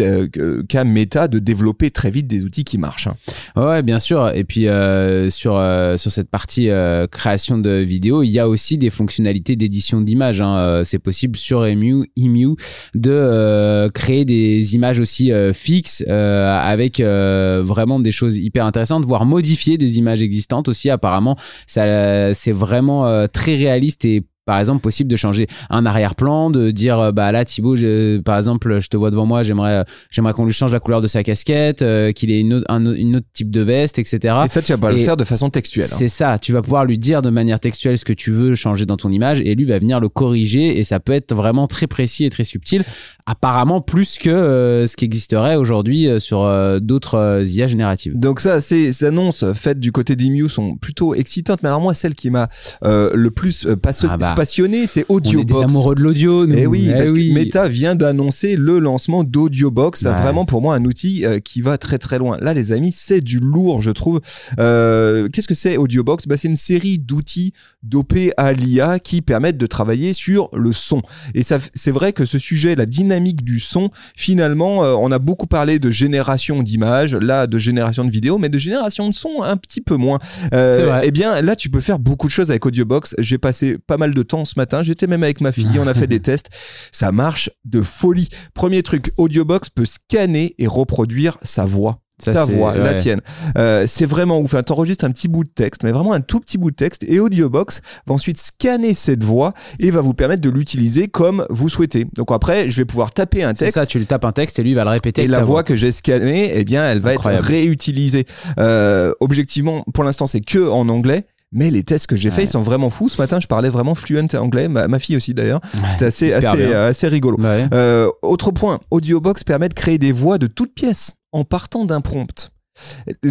qu'a 0.68 0.84
Meta 0.84 1.28
de 1.28 1.38
développer 1.38 1.90
très 1.90 2.10
vite 2.10 2.26
des 2.26 2.44
outils 2.44 2.64
qui 2.64 2.78
marchent. 2.78 3.08
Ouais, 3.56 3.82
bien 3.82 3.98
sûr. 3.98 4.30
Et 4.34 4.44
puis 4.44 4.66
euh, 4.68 5.28
sur 5.30 5.56
euh, 5.56 5.96
sur 5.96 6.10
cette 6.10 6.30
partie 6.30 6.68
création 7.10 7.58
de 7.58 7.70
vidéos, 7.70 8.22
il 8.22 8.30
y 8.30 8.38
a 8.38 8.48
aussi 8.48 8.78
des 8.78 8.90
fonctionnalités 8.90 9.56
d'édition 9.56 10.00
d'images. 10.00 10.40
hein. 10.40 10.82
C'est 10.84 10.98
possible 10.98 11.36
sur 11.36 11.66
Emu, 11.66 12.10
Emu 12.16 12.56
de 12.94 13.25
euh, 13.26 13.88
créer 13.90 14.25
des 14.25 14.75
images 14.75 15.00
aussi 15.00 15.32
euh, 15.32 15.52
fixes 15.52 16.05
euh, 16.08 16.58
avec 16.58 17.00
euh, 17.00 17.62
vraiment 17.64 18.00
des 18.00 18.12
choses 18.12 18.38
hyper 18.38 18.64
intéressantes, 18.64 19.05
voire 19.05 19.26
modifier 19.26 19.78
des 19.78 19.99
images 19.99 20.23
existantes 20.23 20.69
aussi. 20.69 20.90
Apparemment, 20.90 21.37
ça 21.67 22.32
c'est 22.34 22.52
vraiment 22.52 23.06
euh, 23.06 23.26
très 23.26 23.56
réaliste 23.56 24.05
et 24.05 24.23
par 24.44 24.61
exemple, 24.61 24.81
possible 24.81 25.11
de 25.11 25.17
changer 25.17 25.49
un 25.70 25.84
arrière-plan, 25.87 26.50
de 26.50 26.70
dire 26.70 27.12
bah 27.12 27.32
là 27.32 27.44
Thibaut, 27.44 27.75
je- 27.75 28.19
par 28.19 28.38
exemple, 28.38 28.78
je 28.81 28.87
te 28.87 28.96
vois 28.96 29.11
devant 29.11 29.26
moi, 29.26 29.43
j'aimerais 29.43 29.84
j'aimerais 30.08 30.34
qu'on 30.34 30.44
lui 30.44 30.52
change 30.52 30.73
la 30.73 30.78
couleur 30.78 31.00
de 31.02 31.08
sa 31.08 31.25
casquette, 31.25 31.82
euh, 31.82 32.12
qu'il 32.12 32.31
ait 32.31 32.38
une 32.38 32.55
autre, 32.55 32.67
un, 32.69 32.87
autre- 32.87 32.96
une 32.96 33.17
autre 33.17 33.26
type 33.32 33.50
de 33.50 33.61
veste, 33.62 33.99
etc. 33.99 34.19
Et 34.44 34.49
ça, 34.49 34.62
tu 34.62 34.70
vas 34.70 34.78
pas 34.78 34.93
le 34.93 34.99
faire 35.05 35.17
de 35.17 35.25
façon 35.25 35.50
textuelle. 35.50 35.87
hein. 35.87 35.96
C'est 35.99 36.06
ça, 36.06 36.38
tu 36.38 36.52
vas 36.52 36.62
pouvoir 36.62 36.84
lui 36.84 36.96
dire 36.96 37.23
de 37.23 37.31
manière 37.31 37.58
textuelle 37.58 37.99
ce 37.99 38.05
que 38.05 38.12
tu 38.12 38.31
veux 38.31 38.55
changer 38.55 38.87
dans 38.87 38.96
ton 38.96 39.11
image 39.11 39.40
et 39.40 39.52
lui 39.56 39.64
va 39.64 39.81
venir 39.81 39.99
le 39.99 40.08
corriger 40.08 40.78
et 40.78 40.84
ça 40.84 41.00
peut 41.00 41.12
être 41.12 41.34
vraiment 41.34 41.67
très 41.67 41.88
précis 41.88 42.25
et 42.25 42.31
très 42.31 42.44
subtil, 42.44 42.84
apparemment 43.26 43.81
plus 43.81 44.19
que 44.19 44.31
euh, 44.31 44.87
ce 44.87 44.96
qui 44.96 45.05
existerait 45.05 45.56
aujourd'hui 45.56 46.06
euh, 46.08 46.20
sur 46.20 46.44
euh, 46.44 46.78
d'autres 46.78 47.43
IA 47.44 47.67
génératives. 47.67 48.17
Donc 48.17 48.40
ça, 48.40 48.61
ces 48.61 49.02
annonces 49.05 49.44
faites 49.52 49.81
du 49.81 49.90
côté 49.90 50.14
d'Emu 50.14 50.49
sont 50.49 50.76
plutôt 50.76 51.12
excitantes. 51.14 51.61
Mais 51.64 51.69
alors 51.69 51.81
moi, 51.81 51.93
celle 51.93 52.14
qui 52.14 52.31
m'a 52.31 52.49
le 52.82 53.28
plus 53.31 53.67
Ah 54.08 54.17
bah. 54.17 54.32
passionné, 54.37 54.87
c'est 54.87 55.05
On 55.08 55.19
est 55.19 55.23
des 55.23 55.28
Audiobox. 55.37 55.64
amoureux 55.64 55.94
de 55.96 56.02
l'audio, 56.02 56.46
nous. 56.46 56.55
Eh 56.56 56.67
oui, 56.67 56.87
Eh 56.88 56.93
parce 56.99 57.11
oui. 57.11 57.31
que 57.31 57.34
Meta 57.34 57.69
vient 57.69 57.96
d'annoncer 57.96 58.55
le 58.55 58.78
lancement 58.78 59.25
d'Audiobox. 59.25 60.02
Ouais. 60.05 60.12
Vraiment 60.12 60.44
pour 60.44 60.62
moi 60.62 60.75
un 60.76 60.84
outil 60.84 61.25
qui 61.44 61.62
va 61.62 61.78
très 61.78 61.99
très 61.99 62.19
loin. 62.19 62.38
Là, 62.40 62.55
les 62.55 62.70
amis, 62.70 62.93
c'est 62.94 63.20
du 63.20 63.40
lourd, 63.40 63.82
je 63.82 63.90
trouve. 63.90 64.20
Qu'est-ce 64.56 65.49
que 65.49 65.55
c'est 65.55 65.76
Audiobox? 65.76 66.26
Bah, 66.28 66.37
C'est 66.37 66.49
une 66.49 66.56
série 66.56 66.99
d'outils 66.99 67.52
dopés 67.82 68.33
à 68.37 68.52
l'IA 68.52 69.00
qui 69.00 69.21
permettent 69.21 69.59
de 69.59 69.66
travailler 69.66 70.12
sur 70.12 70.49
le 70.52 70.73
son. 70.73 71.02
Et 71.35 71.42
ça, 71.42 71.59
c'est 71.75 71.90
vrai 71.90 72.12
que 72.12 72.25
ce 72.25 72.38
sujet, 72.38 72.75
la 72.76 72.87
dynamique 72.87 73.15
du 73.20 73.61
son, 73.61 73.90
finalement, 74.16 74.85
euh, 74.85 74.94
on 74.99 75.11
a 75.11 75.18
beaucoup 75.18 75.46
parlé 75.46 75.78
de 75.78 75.90
génération 75.90 76.62
d'images, 76.62 77.14
là 77.14 77.46
de 77.46 77.58
génération 77.58 78.04
de 78.04 78.11
vidéos, 78.11 78.38
mais 78.38 78.49
de 78.49 78.58
génération 78.58 79.08
de 79.08 79.14
son 79.14 79.42
un 79.42 79.56
petit 79.56 79.80
peu 79.80 79.96
moins. 79.96 80.18
Euh. 80.54 81.00
Eh 81.02 81.11
bien, 81.11 81.40
là, 81.42 81.56
tu 81.56 81.70
peux 81.70 81.80
faire 81.80 81.99
beaucoup 81.99 82.26
de 82.26 82.32
choses 82.32 82.50
avec 82.50 82.64
Audiobox. 82.66 83.14
J'ai 83.18 83.38
passé 83.38 83.78
pas 83.78 83.96
mal 83.96 84.14
de 84.14 84.23
temps 84.23 84.44
ce 84.44 84.54
matin. 84.56 84.82
J'étais 84.82 85.06
même 85.06 85.23
avec 85.23 85.40
ma 85.40 85.52
fille. 85.52 85.78
On 85.78 85.87
a 85.87 85.94
fait 85.94 86.06
des 86.06 86.20
tests. 86.20 86.50
Ça 86.92 87.12
marche 87.12 87.50
de 87.64 87.82
folie. 87.82 88.28
Premier 88.54 88.82
truc, 88.82 89.12
Audiobox 89.16 89.70
peut 89.70 89.87
scanner 89.87 90.54
et 90.58 90.66
reproduire 90.66 91.38
sa 91.42 91.64
voix. 91.64 92.00
Ça, 92.18 92.32
ta 92.32 92.46
c'est- 92.46 92.54
voix, 92.54 92.75
la 92.75 92.94
tienne. 92.94 93.20
Euh, 93.58 93.85
c'est 93.87 94.06
vraiment 94.06 94.38
ouf. 94.38 94.46
Enfin, 94.46 94.62
T'enregistres 94.62 95.04
un 95.04 95.11
petit 95.11 95.28
bout 95.28 95.44
de 95.44 95.50
texte, 95.50 95.82
mais 95.85 95.92
vraiment 95.92 96.12
un 96.14 96.20
tout 96.23 96.40
petit 96.40 96.56
bout 96.56 96.70
de 96.70 96.76
texte. 96.76 97.04
Et 97.06 97.20
Audiobox 97.20 97.82
va 98.06 98.14
ensuite 98.14 98.38
scanner 98.38 98.94
cette 98.94 99.23
voix 99.23 99.52
et 99.80 99.90
va 99.90 100.00
vous 100.00 100.14
permettre 100.14 100.40
de 100.40 100.49
l'utiliser 100.50 101.08
comme 101.08 101.44
vous 101.50 101.68
souhaitez. 101.68 102.06
Donc 102.16 102.32
après, 102.32 102.70
je 102.70 102.78
vais 102.78 102.85
pouvoir 102.87 103.12
taper 103.12 103.42
un 103.42 103.50
C'est 103.54 103.66
texte. 103.66 103.78
ça, 103.78 103.87
tu 103.87 103.99
lui 103.99 104.06
tapes 104.06 104.25
un 104.25 104.32
texte 104.32 104.58
et 104.58 104.62
lui 104.62 104.70
il 104.70 104.75
va 104.76 104.85
le 104.85 104.90
répéter. 104.90 105.25
Et 105.25 105.26
la 105.28 105.40
voix 105.44 105.62
que 105.62 105.76
j'ai 105.76 105.92
scannée, 105.92 106.52
eh 106.54 106.64
bien, 106.64 106.88
elle 106.88 107.00
va 107.00 107.11
Incroyable. 107.11 107.44
être 107.44 107.50
réutilisée. 107.50 108.25
Euh, 108.58 109.12
objectivement, 109.20 109.85
pour 109.92 110.04
l'instant, 110.04 110.26
c'est 110.26 110.40
que 110.40 110.68
en 110.70 110.88
anglais. 110.88 111.26
Mais 111.52 111.70
les 111.70 111.85
tests 111.85 112.08
que 112.08 112.16
j'ai 112.16 112.30
faits, 112.30 112.44
ils 112.49 112.50
sont 112.50 112.62
vraiment 112.62 112.90
fous. 112.90 113.08
Ce 113.08 113.20
matin, 113.23 113.38
je 113.40 113.46
parlais 113.46 113.68
vraiment 113.68 113.94
fluent 113.94 114.26
anglais. 114.37 114.68
Ma, 114.68 114.88
ma 114.88 114.99
fille 114.99 115.16
aussi, 115.16 115.32
d'ailleurs. 115.32 115.61
Ouais, 115.75 115.80
C'était 115.92 116.04
assez, 116.06 116.32
euh, 116.32 116.88
assez 116.88 117.06
rigolo. 117.08 117.38
Ouais. 117.38 117.66
Euh, 117.73 118.08
autre 118.23 118.50
point, 118.50 118.80
Audiobox 118.90 119.44
permet 119.44 119.68
de 119.68 119.75
créer 119.75 119.96
des 119.99 120.11
voix 120.12 120.38
de 120.38 120.49
toutes 120.49 120.75
pièces 120.75 121.12
en 121.37 121.45
partant 121.45 121.85
d'un 121.85 122.00
prompt. 122.00 122.50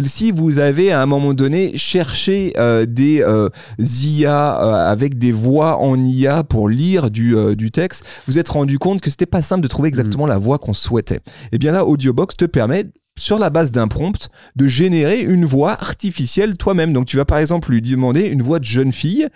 Si 0.04 0.32
vous 0.32 0.58
avez 0.58 0.90
à 0.92 1.00
un 1.00 1.06
moment 1.06 1.34
donné 1.34 1.76
cherché 1.78 2.52
euh, 2.56 2.84
des 2.84 3.20
euh, 3.22 3.48
IA 3.78 4.60
euh, 4.60 4.90
avec 4.90 5.18
des 5.18 5.30
voix 5.32 5.78
en 5.78 6.02
IA 6.02 6.42
pour 6.42 6.68
lire 6.68 7.10
du, 7.10 7.36
du 7.56 7.70
texte, 7.70 8.04
vous 8.26 8.38
êtes 8.38 8.48
rendu 8.48 8.78
compte 8.78 9.00
que 9.00 9.10
c'était 9.10 9.26
pas 9.26 9.42
simple 9.42 9.62
de 9.62 9.68
trouver 9.68 9.88
exactement 9.88 10.26
la 10.26 10.38
voix 10.38 10.58
qu'on 10.58 10.72
souhaitait. 10.72 11.20
Et 11.52 11.58
bien 11.58 11.72
là, 11.72 11.84
Audiobox 11.84 12.36
te 12.36 12.44
permet 12.44 12.86
sur 13.18 13.38
la 13.38 13.50
base 13.50 13.72
d'un 13.72 13.88
prompt 13.88 14.28
de 14.56 14.66
générer 14.66 15.20
une 15.20 15.44
voix 15.44 15.72
artificielle 15.72 16.56
toi-même. 16.56 16.92
Donc 16.92 17.06
tu 17.06 17.16
vas 17.16 17.24
par 17.24 17.38
exemple 17.38 17.70
lui 17.70 17.82
demander 17.82 18.26
une 18.26 18.42
voix 18.42 18.58
de 18.58 18.64
jeune 18.64 18.92
fille 18.92 19.28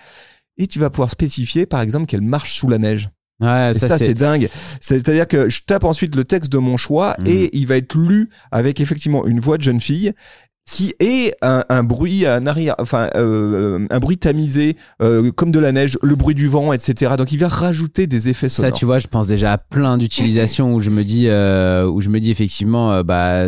et 0.58 0.66
tu 0.66 0.78
vas 0.78 0.90
pouvoir 0.90 1.10
spécifier 1.10 1.66
par 1.66 1.80
exemple 1.80 2.06
qu'elle 2.06 2.22
marche 2.22 2.52
sous 2.52 2.68
la 2.68 2.78
neige. 2.78 3.10
Ouais, 3.40 3.70
Et 3.70 3.74
ça, 3.74 3.96
c'est 3.98 4.14
dingue. 4.14 4.48
C'est-à-dire 4.80 5.26
que 5.26 5.48
je 5.48 5.62
tape 5.66 5.84
ensuite 5.84 6.14
le 6.14 6.24
texte 6.24 6.52
de 6.52 6.58
mon 6.58 6.76
choix 6.76 7.14
Mhm. 7.20 7.26
et 7.26 7.50
il 7.58 7.66
va 7.66 7.76
être 7.76 7.94
lu 7.96 8.28
avec 8.52 8.80
effectivement 8.80 9.26
une 9.26 9.40
voix 9.40 9.56
de 9.58 9.62
jeune 9.62 9.80
fille. 9.80 10.12
qui 10.70 10.94
est 11.00 11.34
un, 11.42 11.64
un 11.68 11.82
bruit 11.82 12.26
un 12.26 12.46
arrière, 12.46 12.76
enfin 12.78 13.08
euh, 13.16 13.88
un 13.90 13.98
bruit 13.98 14.18
tamisé 14.18 14.76
euh, 15.02 15.32
comme 15.32 15.50
de 15.50 15.58
la 15.58 15.72
neige, 15.72 15.98
le 16.00 16.14
bruit 16.14 16.36
du 16.36 16.46
vent, 16.46 16.72
etc. 16.72 17.14
Donc 17.18 17.32
il 17.32 17.40
va 17.40 17.48
rajouter 17.48 18.06
des 18.06 18.28
effets 18.28 18.48
sonores. 18.48 18.70
Ça, 18.72 18.78
tu 18.78 18.84
vois, 18.84 19.00
je 19.00 19.08
pense 19.08 19.26
déjà 19.26 19.52
à 19.54 19.58
plein 19.58 19.98
d'utilisations 19.98 20.72
où 20.74 20.80
je 20.80 20.90
me 20.90 21.02
dis, 21.02 21.26
euh, 21.26 21.86
où 21.90 22.00
je 22.00 22.08
me 22.08 22.20
dis 22.20 22.30
effectivement, 22.30 22.92
euh, 22.92 23.02
bah, 23.02 23.46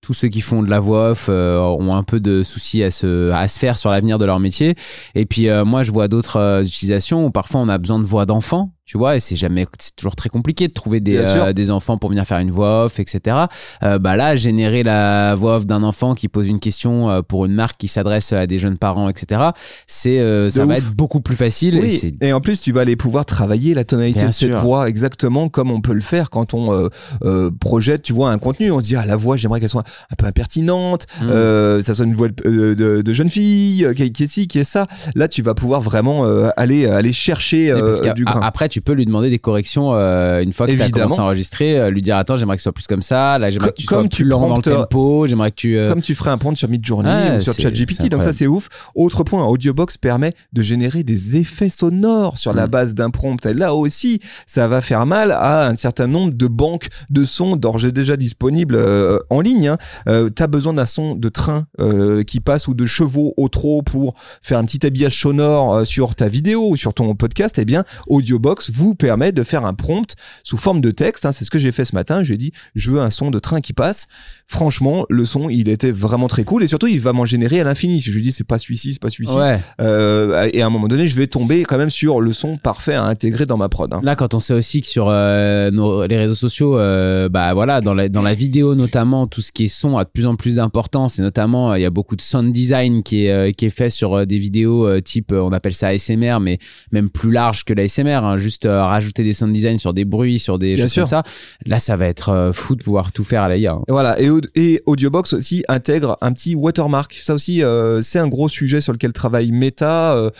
tous 0.00 0.14
ceux 0.14 0.28
qui 0.28 0.40
font 0.40 0.62
de 0.62 0.70
la 0.70 0.80
voix 0.80 1.10
off 1.10 1.26
euh, 1.28 1.58
ont 1.58 1.94
un 1.94 2.02
peu 2.02 2.20
de 2.20 2.42
soucis 2.42 2.82
à 2.82 2.90
se, 2.90 3.30
à 3.32 3.46
se 3.48 3.58
faire 3.58 3.76
sur 3.76 3.90
l'avenir 3.90 4.18
de 4.18 4.24
leur 4.24 4.40
métier. 4.40 4.74
Et 5.14 5.26
puis 5.26 5.48
euh, 5.48 5.64
moi, 5.64 5.82
je 5.82 5.92
vois 5.92 6.08
d'autres 6.08 6.38
euh, 6.38 6.62
utilisations 6.64 7.26
où 7.26 7.30
parfois 7.30 7.60
on 7.60 7.68
a 7.68 7.78
besoin 7.78 7.98
de 7.98 8.04
voix 8.06 8.24
d'enfants, 8.26 8.72
tu 8.86 8.98
vois, 8.98 9.14
et 9.14 9.20
c'est 9.20 9.36
jamais, 9.36 9.66
c'est 9.78 9.94
toujours 9.94 10.16
très 10.16 10.28
compliqué 10.30 10.66
de 10.66 10.72
trouver 10.72 10.98
des, 10.98 11.16
euh, 11.18 11.52
des 11.52 11.70
enfants 11.70 11.96
pour 11.96 12.10
venir 12.10 12.24
faire 12.24 12.38
une 12.38 12.50
voix 12.50 12.86
off, 12.86 12.98
etc. 12.98 13.36
Euh, 13.84 14.00
bah 14.00 14.16
là, 14.16 14.34
générer 14.34 14.82
la 14.82 15.36
voix 15.36 15.58
off 15.58 15.66
d'un 15.66 15.84
enfant 15.84 16.14
qui 16.14 16.26
pose 16.26 16.48
une 16.48 16.58
question 16.58 17.08
euh, 17.08 17.22
pour 17.22 17.44
une 17.44 17.52
marque 17.52 17.76
qui 17.78 17.86
s'adresse 17.86 18.32
à 18.32 18.48
des 18.48 18.58
jeunes 18.58 18.78
parents, 18.78 19.08
etc. 19.08 19.42
C'est, 19.86 20.18
euh, 20.18 20.50
ça 20.50 20.64
va 20.64 20.78
être 20.78 20.90
beaucoup 20.92 21.20
plus 21.20 21.36
facile. 21.36 21.76
et 21.76 21.80
Oui, 21.80 22.16
et 22.20 22.32
en 22.32 22.40
plus 22.40 22.60
tu 22.60 22.72
vas 22.72 22.80
aller 22.80 22.96
pouvoir 22.96 23.24
travailler 23.26 23.74
la 23.74 23.84
tonalité 23.84 24.20
Bien 24.20 24.28
de 24.30 24.32
cette 24.32 24.48
sûr. 24.48 24.58
voix 24.58 24.88
exactement 24.88 25.48
comme 25.48 25.70
on 25.70 25.80
peut 25.80 25.92
le 25.94 26.00
faire 26.00 26.28
quand 26.28 26.52
on 26.54 26.72
euh, 26.72 26.88
euh, 27.22 27.50
projette, 27.60 28.02
tu 28.02 28.12
vois, 28.12 28.32
un 28.32 28.38
contenu. 28.38 28.72
On 28.72 28.80
se 28.80 28.86
dit 28.86 28.96
ah 28.96 29.06
la 29.06 29.16
voix, 29.16 29.36
j'aimerais 29.36 29.60
qu'elle 29.60 29.68
soit 29.68 29.84
un 30.10 30.14
peu 30.16 30.26
impertinente, 30.26 31.06
Mm. 31.20 31.28
euh, 31.30 31.82
ça 31.82 31.94
soit 31.94 32.04
une 32.04 32.14
voix 32.14 32.28
de, 32.28 32.34
euh, 32.46 32.74
de, 32.74 33.02
de 33.02 33.12
jeune 33.12 33.30
fille, 33.30 33.84
euh, 33.84 33.94
qui, 33.94 34.12
qui 34.12 34.24
est 34.24 34.26
ci, 34.26 34.48
qui 34.48 34.58
est 34.58 34.64
ça. 34.64 34.86
Là, 35.14 35.28
tu 35.28 35.42
vas 35.42 35.54
pouvoir 35.54 35.80
vraiment 35.80 36.24
euh, 36.26 36.48
aller 36.56 36.86
aller 36.86 37.12
chercher 37.12 37.72
du 38.14 38.24
grain. 38.24 38.40
Après, 38.42 38.68
tu 38.68 38.80
peux 38.80 38.92
lui 38.92 39.04
demander 39.06 39.30
des 39.30 39.38
corrections 39.38 39.92
une 39.92 40.52
fois 40.52 40.66
que 40.66 40.72
tu 40.72 40.82
as 40.82 40.90
commencé 40.90 41.20
à 41.20 41.24
enregistrer, 41.24 41.90
lui 41.90 42.02
dire 42.02 42.16
attends, 42.16 42.36
j'aimerais 42.36 42.56
que 42.56 42.60
ce 42.62 42.64
soit 42.64 42.72
plus 42.72 42.86
comme 42.86 43.02
ça, 43.02 43.38
là 43.38 43.50
j'aimerais 43.50 43.70
que 43.70 43.80
tu 43.80 43.86
comme 43.86 44.02
sois 44.02 44.08
tu 44.08 44.22
plus 44.22 44.30
lent 44.30 44.48
dans 44.48 44.56
le 44.56 44.62
tempo, 44.62 45.26
j'aimerais 45.26 45.50
que 45.50 45.56
tu 45.56 45.78
Comme 45.88 46.02
tu 46.02 46.14
ferais 46.14 46.30
un 46.30 46.38
prompt 46.38 46.56
sur 46.56 46.68
Midjourney 46.68 47.08
Ouais, 47.10 47.36
ou 47.38 47.40
sur 47.40 47.54
ChatGPT, 47.54 48.08
donc 48.08 48.22
ça 48.22 48.32
c'est 48.32 48.46
ouf. 48.46 48.68
Autre 48.94 49.24
point, 49.24 49.44
Audiobox 49.46 49.96
permet 49.98 50.32
de 50.52 50.62
générer 50.62 51.02
des 51.04 51.36
effets 51.36 51.68
sonores 51.70 52.38
sur 52.38 52.52
la 52.52 52.66
Mm. 52.66 52.70
base 52.70 52.94
d'un 52.94 53.10
prompt. 53.10 53.44
Et 53.46 53.54
là 53.54 53.74
aussi, 53.74 54.20
ça 54.46 54.68
va 54.68 54.80
faire 54.82 55.06
mal 55.06 55.32
à 55.32 55.66
un 55.68 55.76
certain 55.76 56.06
nombre 56.06 56.32
de 56.34 56.46
banques 56.46 56.88
de 57.10 57.24
sons 57.24 57.56
d'ores 57.56 57.84
et 57.84 57.92
déjà 57.92 58.16
disponibles 58.16 58.76
euh, 58.76 59.18
en 59.30 59.40
ligne. 59.40 59.68
Hein. 59.68 59.78
Euh, 60.08 60.28
T'as 60.30 60.46
besoin 60.46 60.72
d'un 60.74 60.86
son 60.86 61.14
de 61.14 61.28
train 61.28 61.66
euh, 61.80 62.22
qui 62.22 62.40
passe 62.40 62.68
ou 62.68 62.74
de 62.74 62.86
chevaux 62.86 63.34
au 63.36 63.48
trot 63.48 63.82
pour 63.82 64.14
faire 64.42 64.58
un 64.58 64.64
petit 64.64 64.84
habillage 64.86 65.20
sonore 65.20 65.74
euh, 65.74 65.84
sur 65.84 66.14
ta 66.14 66.28
vidéo 66.28 66.68
ou 66.70 66.76
sur 66.76 66.94
ton 66.94 67.14
podcast. 67.14 67.58
Eh 67.58 67.64
bien, 67.64 67.84
Audiobox 68.08 68.70
vous 68.70 68.94
permet 68.94 69.32
de 69.32 69.42
faire 69.42 69.64
un 69.64 69.74
prompt 69.74 70.14
sous 70.44 70.56
forme 70.56 70.80
de 70.80 70.90
texte. 70.90 71.26
hein. 71.26 71.32
C'est 71.32 71.44
ce 71.44 71.50
que 71.50 71.58
j'ai 71.58 71.72
fait 71.72 71.84
ce 71.84 71.94
matin. 71.94 72.22
J'ai 72.22 72.36
dit, 72.36 72.52
je 72.74 72.90
veux 72.90 73.00
un 73.00 73.10
son 73.10 73.30
de 73.30 73.38
train 73.38 73.60
qui 73.60 73.72
passe. 73.72 74.06
Franchement, 74.46 75.06
le 75.08 75.24
son, 75.26 75.48
il 75.48 75.68
était 75.68 75.90
vraiment 75.92 76.26
très 76.28 76.44
cool 76.44 76.62
et 76.62 76.66
surtout, 76.66 76.86
il 76.88 77.00
va 77.00 77.12
m'en 77.12 77.24
générer 77.24 77.60
à 77.60 77.64
l'infini. 77.64 78.00
Si 78.00 78.10
je 78.10 78.16
lui 78.16 78.22
dis, 78.22 78.32
c'est 78.32 78.44
pas 78.44 78.58
celui-ci, 78.58 78.92
c'est 78.94 79.00
pas 79.02 79.10
celui-ci. 79.10 79.34
ouais. 79.36 79.60
Euh, 79.80 80.48
et 80.52 80.62
à 80.62 80.66
un 80.66 80.70
moment 80.70 80.88
donné, 80.88 81.06
je 81.06 81.14
vais 81.16 81.26
tomber 81.26 81.62
quand 81.64 81.78
même 81.78 81.90
sur 81.90 82.20
le 82.20 82.32
son 82.32 82.56
parfait 82.56 82.94
à 82.94 83.04
intégrer 83.04 83.46
dans 83.46 83.56
ma 83.56 83.68
prod. 83.68 83.92
hein. 83.94 84.00
Là, 84.02 84.16
quand 84.16 84.34
on 84.34 84.40
sait 84.40 84.54
aussi 84.54 84.80
que 84.80 84.86
sur 84.86 85.06
euh, 85.08 85.70
nos, 85.70 86.06
les 86.06 86.16
réseaux 86.16 86.34
sociaux, 86.34 86.78
euh, 86.78 87.28
bah 87.28 87.54
voilà, 87.54 87.80
dans 87.80 87.94
la, 87.94 88.08
dans 88.08 88.22
la 88.22 88.34
vidéo 88.34 88.74
notamment, 88.74 89.26
tout 89.26 89.40
ce 89.40 89.52
qui 89.52 89.64
est 89.64 89.68
son 89.70 89.96
a 89.96 90.04
de 90.04 90.10
plus 90.10 90.26
en 90.26 90.36
plus 90.36 90.56
d'importance 90.56 91.18
et 91.18 91.22
notamment 91.22 91.72
euh, 91.72 91.78
il 91.78 91.82
y 91.82 91.86
a 91.86 91.90
beaucoup 91.90 92.16
de 92.16 92.20
sound 92.20 92.52
design 92.52 93.02
qui 93.02 93.26
est 93.26 93.30
euh, 93.32 93.50
qui 93.52 93.66
est 93.66 93.70
fait 93.70 93.90
sur 93.90 94.14
euh, 94.14 94.24
des 94.26 94.38
vidéos 94.38 95.00
type, 95.00 95.32
on 95.32 95.52
appelle 95.52 95.74
ça 95.74 95.88
ASMR, 95.88 96.38
mais 96.40 96.58
même 96.92 97.08
plus 97.10 97.30
large 97.32 97.64
que 97.64 97.72
l'ASMR, 97.72 98.10
hein, 98.24 98.36
juste 98.38 98.66
rajouter 98.70 99.22
des 99.24 99.32
sound 99.32 99.52
design 99.52 99.78
sur 99.78 99.94
des 99.94 100.04
bruits, 100.04 100.38
sur 100.38 100.58
des 100.58 100.74
Bien 100.74 100.84
choses 100.84 100.92
sûr. 100.92 101.02
comme 101.02 101.08
ça. 101.08 101.22
Là, 101.66 101.78
ça 101.78 101.96
va 101.96 102.06
être 102.06 102.50
fou 102.54 102.76
de 102.76 102.82
pouvoir 102.82 103.12
tout 103.12 103.24
faire 103.24 103.42
à 103.42 103.54
l'IA. 103.54 103.72
hein. 103.72 103.82
Et 103.88 103.92
Voilà, 103.92 104.20
et, 104.20 104.28
et 104.54 104.82
Audiobox 104.86 105.32
aussi 105.34 105.64
intègre 105.68 106.16
un 106.20 106.32
petit 106.32 106.54
watermark. 106.54 107.18
Ça 107.22 107.34
aussi, 107.34 107.62
euh, 107.62 108.00
c'est 108.02 108.18
un 108.18 108.28
gros 108.28 108.48
sujet 108.48 108.80
sur 108.80 108.92
lequel 108.92 109.12
travaille 109.12 109.52
Meta. 109.52 110.14
euh, 110.14 110.30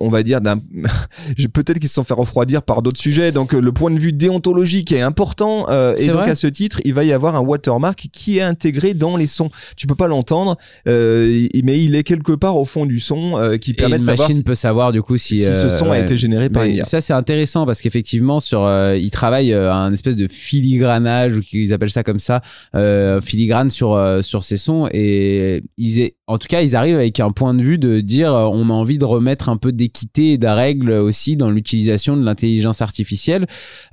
on 0.00 0.10
va 0.10 0.22
dire 0.22 0.40
peut-être 1.52 1.78
qu'ils 1.78 1.88
se 1.88 1.94
sont 1.94 2.04
fait 2.04 2.14
refroidir 2.14 2.62
par 2.62 2.82
d'autres 2.82 3.00
sujets. 3.00 3.32
Donc 3.32 3.52
le 3.52 3.72
point 3.72 3.90
de 3.90 3.98
vue 3.98 4.12
déontologique 4.12 4.92
est 4.92 5.00
important. 5.00 5.66
euh, 5.70 5.94
et 5.96 6.06
donc 6.08 6.22
vrai 6.22 6.30
à 6.30 6.34
ce 6.34 6.46
titre, 6.46 6.80
il 6.84 6.94
va 6.94 7.04
y 7.04 7.12
avoir 7.12 7.36
un 7.36 7.40
watermark 7.40 8.08
qui 8.12 8.38
est 8.38 8.42
intégré 8.42 8.75
dans 8.94 9.16
les 9.16 9.26
sons. 9.26 9.50
Tu 9.76 9.86
peux 9.86 9.94
pas 9.94 10.08
l'entendre, 10.08 10.56
euh, 10.88 11.46
mais 11.62 11.82
il 11.82 11.94
est 11.94 12.02
quelque 12.02 12.32
part 12.32 12.56
au 12.56 12.64
fond 12.64 12.86
du 12.86 13.00
son 13.00 13.36
euh, 13.36 13.56
qui 13.56 13.72
Et 13.72 13.74
permet 13.74 13.98
de 13.98 14.04
savoir 14.04 14.28
machine 14.28 14.36
si, 14.38 14.42
peut 14.44 14.54
savoir 14.54 14.92
du 14.92 15.02
coup 15.02 15.16
si, 15.16 15.36
si 15.36 15.44
ce 15.44 15.50
euh, 15.50 15.68
son 15.70 15.86
a 15.86 15.90
ouais. 15.90 16.02
été 16.02 16.16
généré 16.16 16.50
par 16.50 16.64
une 16.64 16.84
ça 16.84 17.00
c'est 17.00 17.12
intéressant 17.12 17.66
parce 17.66 17.80
qu'effectivement 17.80 18.40
sur 18.40 18.64
euh, 18.64 18.96
ils 18.96 19.10
travaillent 19.10 19.52
euh, 19.52 19.72
un 19.72 19.92
espèce 19.92 20.16
de 20.16 20.28
filigranage 20.28 21.36
ou 21.36 21.40
qu'ils 21.40 21.72
appellent 21.72 21.90
ça 21.90 22.02
comme 22.02 22.18
ça 22.18 22.42
euh, 22.74 23.20
filigrane 23.20 23.70
sur 23.70 23.94
euh, 23.94 24.22
sur 24.22 24.42
ces 24.42 24.56
sons 24.56 24.88
et 24.92 25.62
ils 25.76 26.10
en 26.28 26.38
tout 26.38 26.48
cas 26.48 26.62
ils 26.62 26.74
arrivent 26.74 26.96
avec 26.96 27.20
un 27.20 27.30
point 27.30 27.54
de 27.54 27.62
vue 27.62 27.78
de 27.78 28.00
dire 28.00 28.34
euh, 28.34 28.46
on 28.46 28.68
a 28.68 28.72
envie 28.72 28.98
de 28.98 29.04
remettre 29.04 29.48
un 29.48 29.56
peu 29.56 29.72
d'équité 29.72 30.32
et 30.32 30.38
de 30.38 30.46
règles 30.46 30.90
aussi 30.90 31.36
dans 31.36 31.50
l'utilisation 31.50 32.16
de 32.16 32.24
l'intelligence 32.24 32.82
artificielle 32.82 33.46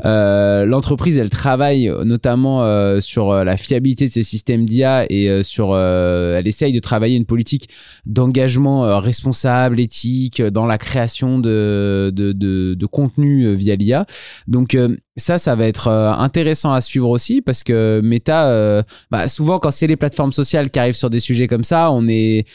euh, 0.05 0.65
l'entreprise 0.65 1.17
elle 1.17 1.29
travaille 1.29 1.91
notamment 2.03 2.63
euh, 2.63 2.99
sur 2.99 3.31
euh, 3.31 3.43
la 3.43 3.57
fiabilité 3.57 4.07
de 4.07 4.11
ses 4.11 4.23
systèmes 4.23 4.65
d'IA 4.65 5.05
et 5.09 5.43
sur 5.43 5.77
elle 5.77 6.47
essaye 6.47 6.73
de 6.73 6.79
travailler 6.79 7.15
une 7.17 7.25
politique 7.25 7.69
d'engagement 8.05 8.99
responsable, 8.99 9.79
éthique, 9.79 10.41
dans 10.41 10.65
la 10.65 10.77
création 10.77 11.39
de, 11.39 12.11
de, 12.13 12.31
de, 12.31 12.73
de 12.73 12.85
contenu 12.85 13.55
via 13.55 13.75
l'IA. 13.75 14.05
Donc 14.47 14.77
ça, 15.15 15.37
ça 15.37 15.55
va 15.55 15.67
être 15.67 15.89
euh, 15.89 16.11
intéressant 16.11 16.73
à 16.73 16.81
suivre 16.81 17.07
aussi 17.09 17.41
parce 17.41 17.63
que 17.63 18.01
Meta, 18.03 18.47
euh, 18.47 18.81
bah, 19.11 19.27
souvent 19.27 19.59
quand 19.59 19.69
c'est 19.69 19.85
les 19.85 19.95
plateformes 19.95 20.33
sociales 20.33 20.71
qui 20.71 20.79
arrivent 20.79 20.95
sur 20.95 21.11
des 21.11 21.19
sujets 21.19 21.47
comme 21.47 21.63
ça, 21.63 21.91
on 21.91 22.07
est 22.07 22.45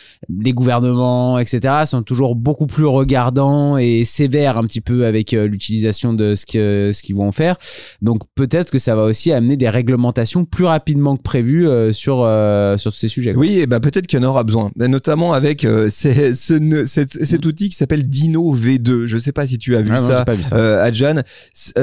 les 0.42 0.52
gouvernements, 0.52 1.38
etc. 1.38 1.84
sont 1.86 2.02
toujours 2.02 2.34
beaucoup 2.34 2.66
plus 2.66 2.84
regardants 2.84 3.76
et 3.78 4.04
sévères 4.04 4.58
un 4.58 4.64
petit 4.64 4.80
peu 4.80 5.06
avec 5.06 5.34
euh, 5.34 5.46
l'utilisation 5.46 6.12
de 6.12 6.34
ce 6.34 6.46
que 6.46 6.90
ce 6.92 7.00
qu'ils 7.04 7.14
vont 7.14 7.30
faire. 7.30 7.56
Donc 8.02 8.22
peut-être 8.34 8.72
que 8.72 8.78
ça 8.80 8.96
va 8.96 9.04
aussi 9.04 9.30
amener 9.30 9.56
des 9.56 9.68
réglementations 9.68 10.44
plus 10.44 10.64
rapidement 10.64 11.16
que 11.16 11.22
prévu 11.22 11.68
euh, 11.68 11.92
sur 11.92 12.22
euh, 12.24 12.76
sur 12.76 12.92
ces 12.92 13.06
sujets. 13.06 13.34
quoi. 13.34 13.40
Oui, 13.42 13.60
et 13.60 13.66
ben 13.68 13.78
peut-être 13.78 14.08
qu'il 14.08 14.18
y 14.18 14.22
en 14.24 14.28
aura 14.28 14.42
besoin, 14.42 14.72
notamment 14.76 15.32
avec 15.32 15.64
ces- 15.90 16.34
ce, 16.34 16.54
ne- 16.54 16.84
cet, 16.86 17.24
cet 17.24 17.46
outil 17.46 17.68
qui 17.68 17.76
s'appelle 17.76 18.08
Dino 18.08 18.52
V2. 18.56 19.06
Je 19.06 19.16
sais 19.16 19.30
pas 19.32 19.46
si 19.46 19.58
tu 19.58 19.76
as 19.76 19.80
vu 19.82 19.90
Ah 19.90 20.00
non, 20.00 20.08
ça. 20.08 20.18
j'ai 20.18 20.24
pas 20.24 20.34
vu 20.34 20.42
ça. 20.42 20.56
Euh, 20.56 20.82
Adjan, 20.84 21.22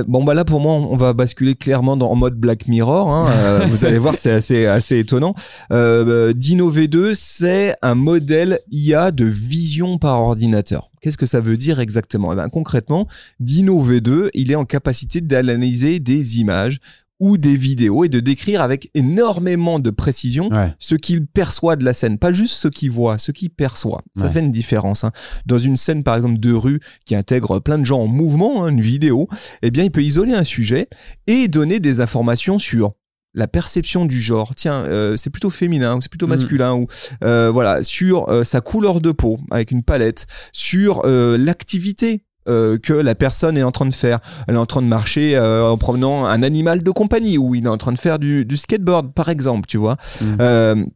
bon 0.08 0.22
bah 0.25 0.34
là 0.34 0.44
pour 0.44 0.60
moi 0.60 0.64
on 0.67 0.95
va 0.95 1.13
basculer 1.13 1.55
clairement 1.55 1.98
dans 1.98 2.10
en 2.12 2.15
mode 2.15 2.36
Black 2.36 2.67
Mirror. 2.67 3.10
hein. 3.10 3.27
Euh, 3.29 3.65
vous 3.69 3.86
allez 3.86 3.98
voir 4.00 4.15
c'est 4.17 4.31
assez 4.31 4.65
assez 4.65 5.00
étonnant. 5.00 5.36
Euh, 5.72 6.34
Dino 6.34 6.72
V2 6.72 7.13
c'est 7.13 7.75
un 7.81 7.95
modèle 7.95 8.60
IA 8.72 9.12
de 9.12 9.25
vision 9.25 9.98
par 9.98 10.19
ordinateur. 10.19 10.89
Qu'est-ce 11.01 11.17
que 11.17 11.27
ça 11.27 11.39
veut 11.39 11.57
dire 11.57 11.79
exactement? 11.79 12.34
Eh 12.34 12.36
ben, 12.36 12.50
Concrètement, 12.50 13.07
Dino 13.39 13.84
V2 13.84 14.29
il 14.34 14.51
est 14.51 14.55
en 14.55 14.65
capacité 14.65 15.22
d'analyser 15.22 16.00
des 16.00 16.39
images 16.39 16.79
ou 17.19 17.38
des 17.38 17.55
vidéos 17.55 18.03
et 18.03 18.10
de 18.10 18.19
décrire 18.19 18.62
avec 18.62 18.89
énormément 18.93 19.79
de 19.79 19.89
précision 19.89 20.50
Ouais. 20.50 20.74
ce 20.79 20.95
qu'il 20.95 21.25
perçoit 21.27 21.75
de 21.77 21.86
la 21.86 21.93
scène, 21.93 22.17
pas 22.17 22.31
juste 22.34 22.55
ce 22.55 22.67
qu'il 22.67 22.91
voit, 22.91 23.17
ce 23.17 23.31
qu'il 23.31 23.50
perçoit. 23.51 24.01
Ça 24.17 24.25
Ouais. 24.25 24.31
fait 24.31 24.39
une 24.41 24.51
différence. 24.51 25.03
hein. 25.05 25.12
Dans 25.45 25.57
une 25.60 25.77
scène, 25.77 26.03
par 26.03 26.15
exemple, 26.17 26.39
de 26.39 26.51
rue 26.51 26.79
qui 27.05 27.15
intègre 27.15 27.60
plein 27.60 27.77
de 27.77 27.86
gens 27.86 28.01
en 28.01 28.07
mouvement, 28.07 28.65
hein, 28.65 28.69
une 28.69 28.81
vidéo, 28.81 29.29
eh 29.62 29.72
bien, 29.72 29.84
il 29.86 29.91
peut 29.91 30.03
isoler 30.03 30.34
un 30.34 30.43
sujet 30.43 30.88
et 31.27 31.48
donner 31.48 31.79
des 31.79 32.01
informations 32.01 32.60
sur 32.60 32.93
la 33.34 33.48
perception 33.48 34.05
du 34.05 34.22
genre. 34.22 34.53
Tiens, 34.55 34.84
euh, 34.86 35.17
c'est 35.17 35.29
plutôt 35.29 35.50
féminin 35.50 35.98
ou 35.98 36.01
c'est 36.01 36.10
plutôt 36.10 36.25
Mhm. 36.27 36.34
masculin 36.34 36.74
ou 36.75 36.88
euh, 37.24 37.50
voilà 37.51 37.84
sur 37.84 38.29
euh, 38.29 38.43
sa 38.45 38.62
couleur 38.62 39.01
de 39.01 39.12
peau 39.12 39.39
avec 39.51 39.72
une 39.72 39.84
palette, 39.84 40.25
sur 40.53 41.05
l'activité. 41.05 42.22
Euh, 42.48 42.78
que 42.78 42.94
la 42.94 43.16
personne 43.16 43.58
est 43.58 43.64
en 43.64 43.72
train 43.72 43.86
de 43.86 43.94
faire. 43.94 44.20
Elle 44.48 44.56
est 44.56 44.60
en 44.60 44.66
train 44.66 44.82
de 44.82 44.88
marcher 44.88 45.36
euh, 45.36 45.70
en 45.70 45.78
promenant 45.78 46.25
un 46.25 46.44
animal 46.44 46.84
de 46.84 46.92
compagnie 46.92 47.38
ou 47.38 47.56
il 47.56 47.66
est 47.66 47.70
en 47.70 47.78
train 47.78 47.92
de 47.92 48.00
faire 48.00 48.20
du, 48.20 48.46
du 48.46 48.58
skateboard, 48.58 49.14
par 49.14 49.30
exemple, 49.30 49.68
tu 49.68 49.78
vois. 49.78 49.98
Mhm. 50.22 50.88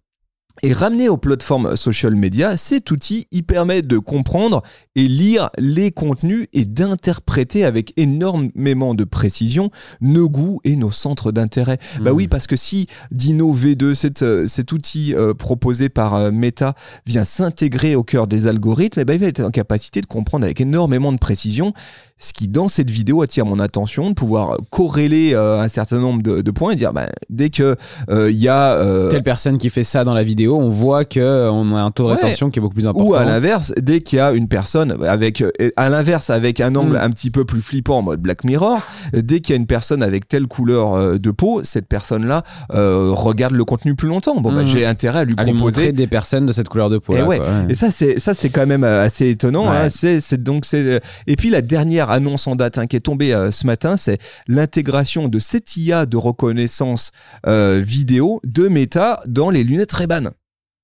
Et 0.62 0.74
ramené 0.74 1.10
aux 1.10 1.18
plateformes 1.18 1.76
social 1.76 2.16
media, 2.16 2.58
cet 2.58 2.92
outil, 2.92 3.28
il 3.32 3.44
permet 3.44 3.82
de 3.82 3.98
comprendre 3.98 4.62
et 4.96 5.08
lire 5.08 5.50
les 5.58 5.92
contenus 5.92 6.48
et 6.54 6.66
d'interpréter 6.66 7.64
avec 7.64 7.94
énormément 7.98 8.94
de 8.94 9.04
précision 9.04 9.72
nos 10.02 10.30
goûts 10.30 10.60
et 10.64 10.76
nos 10.76 10.92
centres 10.92 11.32
d'intérêt. 11.32 11.78
Bah 12.02 12.12
Mhm. 12.12 12.18
oui, 12.18 12.28
parce 12.28 12.48
que 12.48 12.56
si 12.56 12.88
Dino 13.12 13.54
V2, 13.54 13.94
cet, 13.94 14.22
euh, 14.22 14.48
cet 14.48 14.72
outil 14.72 15.14
euh, 15.16 15.34
proposé 15.34 15.90
par 15.90 16.16
euh, 16.16 16.32
Meta, 16.32 16.74
vient 17.06 17.24
s'intégrer 17.24 17.96
au 17.96 18.04
cœur 18.04 18.28
des 18.28 18.48
algorithmes, 18.48 19.00
eh 19.00 19.06
ben, 19.06 19.14
il 19.14 19.20
va 19.20 19.28
être 19.28 19.40
en 19.42 19.52
capacité 19.52 20.02
de 20.02 20.08
comprendre 20.08 20.44
avec 20.46 20.60
énormément 20.62 21.12
de 21.12 21.18
précision 21.18 21.74
ce 22.20 22.34
qui 22.34 22.48
dans 22.48 22.68
cette 22.68 22.90
vidéo 22.90 23.22
attire 23.22 23.46
mon 23.46 23.60
attention, 23.60 24.10
de 24.10 24.14
pouvoir 24.14 24.58
corréler 24.70 25.32
euh, 25.34 25.62
un 25.62 25.70
certain 25.70 26.00
nombre 26.00 26.22
de, 26.22 26.42
de 26.42 26.52
points 26.52 26.72
et 26.74 26.76
dire 26.76 26.94
bah, 26.94 27.08
dès 27.30 27.50
que 27.50 27.76
euh, 28.10 28.30
il 28.30 28.38
y 28.38 28.48
a 28.50 28.74
euh, 28.74 29.10
Telle 29.10 29.24
personne 29.24 29.58
qui 29.58 29.70
fait 29.70 29.84
ça 29.86 30.04
dans 30.04 30.14
la 30.14 30.24
vidéo, 30.24 30.58
on 30.58 30.70
voit 30.70 31.06
que 31.06 31.20
euh, 31.20 31.52
on 31.52 31.74
a 31.76 31.82
un 31.82 31.92
taux 31.92 32.04
de 32.04 32.10
Ouais. 32.10 32.16
rétention 32.16 32.50
qui 32.50 32.60
est 32.60 32.62
beaucoup 32.62 32.76
plus 32.76 32.88
important. 32.88 33.08
ou 33.10 33.16
à 33.16 33.24
l'inverse, 33.24 33.74
dès 33.78 34.02
qu'il 34.02 34.18
y 34.18 34.22
a 34.22 34.32
une 34.34 34.48
personne 34.48 34.98
avec 35.08 35.42
euh, 35.42 35.50
à 35.78 35.90
l'inverse 35.90 36.30
avec 36.30 36.60
un 36.60 36.76
angle 36.76 36.94
Mm. 36.94 37.02
un 37.02 37.10
petit 37.10 37.32
peu 37.32 37.46
plus 37.46 37.62
flippant 37.62 38.00
en 38.00 38.02
mode 38.02 38.20
Black 38.22 38.44
Mirror, 38.44 38.80
dès 39.14 39.40
qu'il 39.40 39.54
y 39.54 39.58
a 39.58 39.60
une 39.60 39.68
personne 39.68 40.04
avec 40.04 40.28
telle 40.28 40.48
couleur 40.48 41.18
de 41.20 41.32
peau, 41.32 41.62
cette 41.64 41.88
personne-là 41.88 42.44
euh, 42.74 43.10
regarde 43.12 43.54
le 43.54 43.64
contenu 43.64 43.96
plus 43.96 44.08
longtemps. 44.08 44.36
Bon 44.42 44.52
bah 44.52 44.66
j'ai 44.66 44.86
intérêt 44.86 45.20
à 45.20 45.24
lui 45.24 45.34
à 45.38 45.44
lui 45.46 45.54
proposer 45.54 45.78
montrer 45.82 45.94
des 45.94 46.08
personnes 46.08 46.46
de 46.46 46.52
cette 46.52 46.68
couleur 46.70 46.90
de 46.90 46.98
peau. 46.98 47.14
Et 47.14 47.20
là, 47.20 47.26
ouais. 47.26 47.38
quoi, 47.38 47.46
ouais. 47.48 47.66
Et 47.70 47.76
ça, 47.76 47.92
c'est 47.92 48.20
ça, 48.20 48.34
c'est 48.34 48.50
quand 48.50 48.66
même 48.68 48.84
assez 48.84 49.30
étonnant. 49.30 49.70
Hein. 49.70 49.88
C'est 49.90 50.44
donc 50.44 50.66
c'est. 50.66 51.02
Et 51.28 51.36
puis 51.36 51.50
la 51.50 51.62
dernière 51.62 52.09
annonce 52.10 52.48
en 52.48 52.56
date 52.56 52.78
hein, 52.78 52.88
qui 52.88 52.96
est 52.96 53.02
tombée 53.02 53.34
euh, 53.34 53.52
ce 53.52 53.66
matin, 53.66 53.98
c'est 53.98 54.20
l'intégration 54.48 55.28
de 55.28 55.40
cette 55.40 55.78
IA 55.78 56.06
de 56.06 56.18
reconnaissance 56.18 57.12
euh, 57.48 57.82
vidéo 57.84 58.42
de 58.44 58.68
Meta 58.68 59.22
dans 59.26 59.50
les 59.50 59.64
lunettes 59.64 59.92
Ray-Ban. 59.92 60.32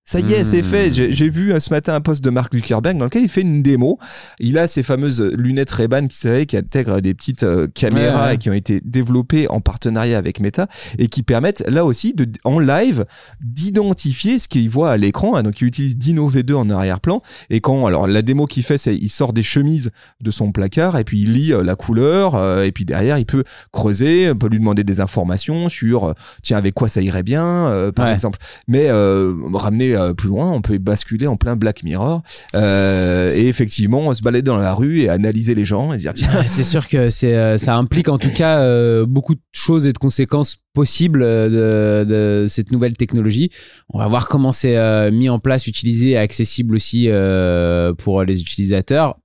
Ça 0.08 0.20
y 0.20 0.34
est, 0.34 0.42
Hmm. 0.44 0.46
c'est 0.46 0.62
fait. 0.62 0.92
J'ai 0.92 1.30
vu 1.30 1.52
euh, 1.52 1.60
ce 1.60 1.72
matin 1.72 1.96
un 1.96 2.00
post 2.00 2.24
de 2.24 2.30
Mark 2.30 2.54
Zuckerberg 2.54 2.96
dans 2.96 3.06
lequel 3.06 3.24
il 3.24 3.30
fait 3.30 3.42
une 3.42 3.64
démo. 3.64 3.98
Il 4.40 4.60
a 4.60 4.68
ces 4.68 4.84
fameuses 4.84 5.20
lunettes 5.36 5.72
Ray-Ban 5.72 6.06
qui, 6.06 6.46
qui 6.46 6.58
intègrent 6.58 7.00
des 7.02 7.16
petites 7.16 7.42
euh, 7.42 7.68
caméras 7.74 8.20
Ouais, 8.22 8.28
ouais. 8.28 8.36
et 8.36 8.38
qui 8.38 8.50
ont 8.52 8.54
été 8.54 8.82
développées 8.86 9.50
en 9.50 9.62
partenariat 9.62 10.20
avec 10.20 10.40
Meta 10.40 10.68
et 11.00 11.08
qui 11.08 11.24
permettent 11.24 11.64
là 11.68 11.86
aussi 11.86 12.14
de, 12.14 12.28
en 12.44 12.60
live 12.60 13.06
d'identifier 13.42 14.38
ce 14.38 14.48
qu'il 14.48 14.70
voit 14.70 14.92
à 14.92 14.98
l'écran. 14.98 15.36
hein. 15.36 15.42
donc 15.42 15.60
il 15.62 15.66
utilise 15.68 15.98
Dino 15.98 16.30
V2 16.30 16.54
en 16.54 16.70
arrière-plan 16.70 17.24
et 17.50 17.60
quand 17.60 17.88
alors 17.88 18.06
la 18.06 18.22
démo 18.22 18.46
qu'il 18.46 18.62
fait, 18.62 18.78
c'est 18.78 18.96
il 18.96 19.10
sort 19.10 19.34
des 19.34 19.42
chemises 19.42 19.90
de 20.22 20.30
son 20.30 20.52
placard 20.52 21.00
et 21.00 21.04
puis 21.04 21.22
il 21.22 21.34
lit 21.34 21.52
euh, 21.52 21.64
la 21.64 21.76
couleur 21.76 22.36
euh, 22.36 22.64
et 22.64 22.72
puis 22.72 22.86
derrière 22.86 23.18
il 23.18 23.26
peut 23.26 23.44
creuser, 23.72 24.30
on 24.32 24.36
peut 24.36 24.50
lui 24.50 24.60
demander 24.60 24.84
des 24.84 25.00
informations 25.00 25.68
sur 25.68 26.14
tiens 26.44 26.58
avec 26.58 26.76
quoi 26.76 26.90
ça 26.90 27.02
irait 27.02 27.24
bien 27.24 27.92
par 27.96 28.06
Ouais. 28.06 28.14
exemple. 28.14 28.38
Mais 28.68 28.86
euh, 28.90 29.34
ramener 29.54 29.95
euh, 29.96 30.14
plus 30.14 30.30
loin, 30.30 30.52
on 30.52 30.62
peut 30.62 30.78
basculer 30.78 31.28
en 31.28 31.38
plein 31.38 31.56
Black 31.56 31.84
Mirror 31.84 32.22
euh, 32.56 33.34
et 33.36 33.48
effectivement 33.48 34.14
se 34.14 34.22
balader 34.22 34.44
dans 34.44 34.58
la 34.58 34.74
rue 34.74 35.02
et 35.02 35.10
analyser 35.10 35.56
les 35.56 35.66
gens 35.66 35.94
et 35.94 35.98
se 35.98 36.04
dire 36.04 36.14
tiens 36.14 36.30
Ouais, 36.36 36.48
c'est 36.48 36.64
sûr 36.64 36.88
que 36.88 37.10
c'est, 37.10 37.36
euh, 37.36 37.58
ça 37.58 37.76
implique 37.76 38.10
en 38.10 38.18
tout 38.18 38.32
cas 38.32 39.06
beaucoup 39.06 39.36
de 39.36 39.42
choses 39.52 39.88
et 39.88 39.94
de 39.94 39.98
conséquences 39.98 40.58
possibles 40.76 41.22
de, 41.22 42.06
de 42.08 42.46
cette 42.48 42.72
nouvelle 42.72 42.96
technologie. 42.96 43.50
On 43.90 43.98
va 43.98 44.08
voir 44.08 44.28
comment 44.28 44.52
c'est 44.52 44.78
euh, 44.78 45.12
mis 45.12 45.30
en 45.30 45.40
place, 45.40 45.66
utilisé 45.66 46.12
et 46.12 46.18
accessible 46.18 46.76
aussi 46.76 47.08
euh, 47.10 47.94
pour 47.94 48.24
les 48.24 48.42
utilisateurs. 48.42 49.18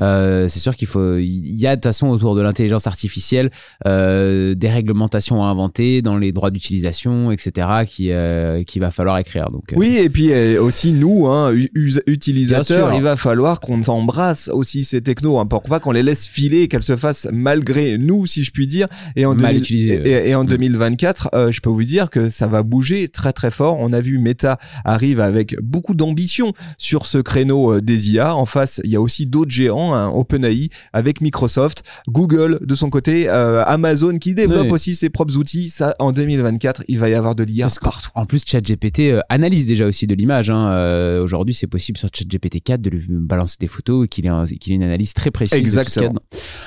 Euh, 0.00 0.48
c'est 0.48 0.60
sûr 0.60 0.74
qu'il 0.76 0.88
faut, 0.88 1.18
il 1.18 1.54
y 1.60 1.66
a 1.66 1.76
de 1.76 1.80
toute 1.80 1.84
façon 1.84 2.08
autour 2.08 2.34
de 2.34 2.40
l'intelligence 2.42 2.86
artificielle 2.86 3.50
euh, 3.86 4.54
des 4.54 4.68
réglementations 4.68 5.42
à 5.42 5.46
inventer 5.46 6.02
dans 6.02 6.16
les 6.16 6.32
droits 6.32 6.50
d'utilisation, 6.50 7.30
etc. 7.30 7.68
qui 7.86 8.10
euh, 8.10 8.62
qu'il 8.64 8.80
va 8.80 8.90
falloir 8.90 9.18
écrire. 9.18 9.50
Donc 9.50 9.72
euh, 9.72 9.76
Oui, 9.76 9.96
et 9.96 10.08
puis 10.08 10.32
euh, 10.32 10.60
aussi 10.62 10.92
nous, 10.92 11.26
hein, 11.28 11.52
utilisateurs, 12.06 12.88
sûr. 12.88 12.96
il 12.96 13.02
va 13.02 13.16
falloir 13.16 13.60
qu'on 13.60 13.82
embrasse 13.84 14.48
aussi 14.52 14.84
ces 14.84 15.02
technos, 15.02 15.38
hein, 15.38 15.46
pour 15.46 15.62
pas 15.62 15.80
qu'on 15.80 15.92
les 15.92 16.02
laisse 16.02 16.26
filer 16.26 16.68
qu'elles 16.68 16.82
se 16.82 16.96
fassent 16.96 17.28
malgré 17.32 17.98
nous, 17.98 18.26
si 18.26 18.44
je 18.44 18.50
puis 18.50 18.66
dire. 18.66 18.88
Et 19.16 19.26
en, 19.26 19.34
Mal 19.34 19.52
2000 19.54 19.58
utilisées, 19.58 20.02
et, 20.04 20.30
et 20.30 20.34
en 20.34 20.44
Mm. 20.44 20.48
2024, 20.48 21.28
euh, 21.34 21.52
je 21.52 21.60
peux 21.60 21.70
vous 21.70 21.84
dire 21.84 22.10
que 22.10 22.30
ça 22.30 22.46
va 22.46 22.62
bouger 22.62 23.08
très 23.08 23.32
très 23.32 23.50
fort. 23.50 23.78
On 23.80 23.92
a 23.92 24.00
vu 24.00 24.18
Meta 24.18 24.58
arrive 24.84 25.20
avec 25.20 25.56
beaucoup 25.60 25.94
d'ambition 25.94 26.52
sur 26.78 27.06
ce 27.06 27.18
créneau 27.18 27.80
des 27.80 28.10
IA. 28.10 28.34
En 28.36 28.46
face, 28.46 28.80
il 28.84 28.90
y 28.90 28.96
a 28.96 29.00
aussi 29.00 29.26
d'autres 29.26 29.50
géants, 29.50 29.83
hein, 29.92 30.08
OpenAI 30.14 30.68
avec 30.92 31.20
Microsoft, 31.20 31.82
Google 32.08 32.60
de 32.62 32.74
son 32.74 32.88
côté, 32.88 33.28
euh, 33.28 33.62
Amazon 33.66 34.16
qui 34.18 34.34
développe 34.34 34.66
Oui. 34.66 34.70
aussi 34.72 34.94
ses 34.94 35.10
propres 35.10 35.36
outils. 35.36 35.68
Ça, 35.68 35.94
en 35.98 36.12
2024, 36.12 36.84
il 36.88 36.98
va 36.98 37.08
y 37.08 37.14
avoir 37.14 37.34
de 37.34 37.42
l'IA 37.42 37.66
partout. 37.82 38.08
En 38.14 38.24
plus, 38.24 38.44
ChatGPT 38.46 39.00
euh, 39.10 39.20
analyse 39.28 39.66
déjà 39.66 39.84
aussi 39.86 40.06
de 40.06 40.14
l'image. 40.14 40.48
hein. 40.50 40.70
Euh, 40.70 41.22
Aujourd'hui, 41.24 41.52
c'est 41.54 41.66
possible 41.66 41.98
sur 41.98 42.08
ChatGPT 42.14 42.62
4 42.62 42.80
de 42.80 42.90
lui 42.90 43.04
balancer 43.08 43.56
des 43.58 43.66
photos 43.66 44.04
et 44.04 44.08
qu'il 44.08 44.24
ait, 44.26 44.28
un- 44.28 44.46
qu'il 44.46 44.72
ait 44.72 44.76
une 44.76 44.82
analyse 44.84 45.12
très 45.12 45.30
précise. 45.32 45.58
Exactement. 45.58 46.14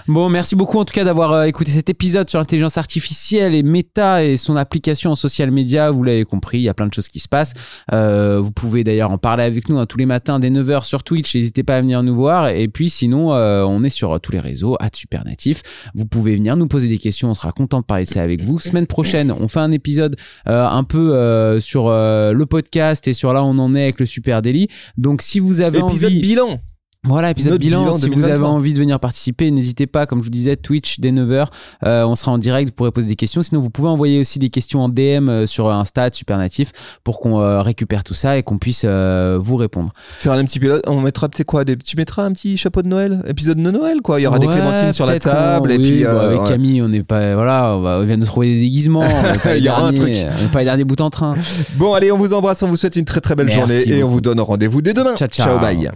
Bon, 0.07 0.29
merci 0.29 0.55
beaucoup 0.55 0.79
en 0.79 0.85
tout 0.85 0.93
cas 0.93 1.03
d'avoir 1.03 1.33
euh, 1.33 1.43
écouté 1.43 1.69
cet 1.71 1.89
épisode 1.89 2.29
sur 2.29 2.39
l'intelligence 2.39 2.77
artificielle 2.77 3.53
et 3.53 3.61
Meta 3.61 4.23
et 4.23 4.37
son 4.37 4.55
application 4.55 5.11
en 5.11 5.15
social 5.15 5.51
media. 5.51 5.91
Vous 5.91 6.01
l'avez 6.01 6.23
compris, 6.23 6.59
il 6.59 6.61
y 6.61 6.69
a 6.69 6.73
plein 6.73 6.87
de 6.87 6.93
choses 6.93 7.09
qui 7.09 7.19
se 7.19 7.27
passent. 7.27 7.53
Euh, 7.91 8.39
vous 8.39 8.53
pouvez 8.53 8.85
d'ailleurs 8.85 9.11
en 9.11 9.17
parler 9.17 9.43
avec 9.43 9.67
nous 9.67 9.77
hein, 9.77 9.85
tous 9.85 9.97
les 9.97 10.05
matins 10.05 10.39
dès 10.39 10.49
9h 10.49 10.85
sur 10.85 11.03
Twitch. 11.03 11.35
N'hésitez 11.35 11.63
pas 11.63 11.75
à 11.75 11.81
venir 11.81 12.03
nous 12.03 12.15
voir. 12.15 12.47
Et 12.47 12.69
puis 12.69 12.89
sinon, 12.89 13.33
euh, 13.33 13.63
on 13.63 13.83
est 13.83 13.89
sur 13.89 14.17
tous 14.21 14.31
les 14.31 14.39
réseaux, 14.39 14.77
à 14.79 14.87
Supernatif. 14.93 15.91
Vous 15.93 16.05
pouvez 16.05 16.35
venir 16.35 16.55
nous 16.55 16.67
poser 16.67 16.87
des 16.87 16.99
questions. 16.99 17.29
On 17.29 17.33
sera 17.33 17.51
content 17.51 17.81
de 17.81 17.85
parler 17.85 18.05
de 18.05 18.09
ça 18.09 18.23
avec 18.23 18.41
vous. 18.41 18.59
Semaine 18.59 18.87
prochaine, 18.87 19.33
on 19.33 19.49
fait 19.49 19.59
un 19.59 19.71
épisode 19.71 20.15
euh, 20.47 20.65
un 20.65 20.85
peu 20.85 21.15
euh, 21.15 21.59
sur 21.59 21.89
le 21.89 22.45
podcast 22.45 23.09
et 23.09 23.13
sur 23.13 23.33
là 23.33 23.43
où 23.43 23.47
on 23.47 23.59
en 23.59 23.75
est 23.75 23.83
avec 23.83 23.99
le 23.99 24.05
Super 24.05 24.41
Daily. 24.41 24.69
Donc 24.97 25.21
si 25.21 25.41
vous 25.41 25.59
avez 25.59 25.79
Épisode 25.79 26.11
envie... 26.11 26.21
bilan. 26.21 26.61
Voilà, 27.03 27.29
épisode 27.31 27.59
bilan. 27.59 27.85
bilan 27.85 27.97
si 27.97 28.05
vous 28.05 28.15
2023. 28.15 28.35
avez 28.35 28.55
envie 28.55 28.73
de 28.73 28.79
venir 28.79 28.99
participer, 28.99 29.49
n'hésitez 29.51 29.87
pas. 29.87 30.05
Comme 30.05 30.19
je 30.19 30.25
vous 30.25 30.29
disais, 30.29 30.57
Twitch 30.57 30.99
dès 30.99 31.11
9h, 31.11 31.45
euh, 31.85 32.03
on 32.05 32.15
sera 32.15 32.31
en 32.33 32.37
direct. 32.37 32.69
Vous 32.69 32.75
pourrez 32.75 32.91
poser 32.91 33.07
des 33.07 33.15
questions. 33.15 33.41
Sinon, 33.41 33.61
vous 33.61 33.69
pouvez 33.69 33.87
envoyer 33.87 34.19
aussi 34.19 34.39
des 34.39 34.49
questions 34.49 34.81
en 34.81 34.89
DM 34.89 35.29
euh, 35.29 35.45
sur 35.45 35.71
Insta, 35.71 36.09
Supernatif, 36.11 36.99
pour 37.03 37.19
qu'on 37.19 37.39
euh, 37.39 37.61
récupère 37.61 38.03
tout 38.03 38.13
ça 38.13 38.37
et 38.37 38.43
qu'on 38.43 38.57
puisse 38.57 38.81
euh, 38.85 39.37
vous 39.39 39.55
répondre. 39.55 39.93
Faire 39.95 40.33
un 40.33 40.43
petit 40.43 40.59
pilote, 40.59 40.83
on 40.87 40.99
mettra 40.99 41.29
peut-être 41.29 41.47
quoi 41.47 41.63
des, 41.63 41.77
Tu 41.77 41.95
mettras 41.95 42.23
un 42.23 42.33
petit 42.33 42.57
chapeau 42.57 42.81
de 42.81 42.87
Noël 42.87 43.23
Épisode 43.27 43.57
de 43.57 43.71
Noël 43.71 44.01
quoi 44.01 44.19
Il 44.19 44.23
y 44.23 44.27
aura 44.27 44.39
des 44.39 44.47
clémentines 44.47 44.93
sur 44.93 45.05
la 45.05 45.19
table 45.19 45.71
et 45.71 45.77
oui, 45.77 45.91
puis. 45.91 46.03
bon, 46.03 46.19
avec 46.19 46.41
ouais. 46.41 46.47
Camille, 46.49 46.81
on 46.81 46.89
n'est 46.89 47.03
pas. 47.03 47.35
Voilà, 47.35 47.75
on, 47.77 48.05
vient 48.05 48.17
de 48.17 48.25
trouver 48.25 48.47
des 48.53 48.61
déguisements. 48.61 49.05
Il 49.55 49.63
y 49.63 49.69
aura 49.69 49.87
un 49.87 49.93
truc. 49.93 50.09
on 50.09 50.43
n'est 50.43 50.49
pas 50.51 50.59
les 50.59 50.65
derniers 50.65 50.83
bouts 50.83 50.95
en 50.99 51.09
train. 51.09 51.35
Bon, 51.75 51.93
allez, 51.93 52.11
on 52.11 52.17
vous 52.17 52.33
embrasse, 52.33 52.63
on 52.63 52.67
vous 52.67 52.75
souhaite 52.75 52.95
une 52.95 53.05
très 53.05 53.21
très 53.21 53.35
belle 53.35 53.47
Merci 53.47 53.59
journée 53.59 53.97
et 53.97 54.03
on 54.03 54.09
vous 54.09 54.21
donne 54.21 54.39
rendez-vous 54.41 54.81
dès 54.81 54.93
demain. 54.93 55.15
Ciao, 55.15 55.27
ciao. 55.27 55.47
ciao 55.47 55.59
bye. 55.59 55.89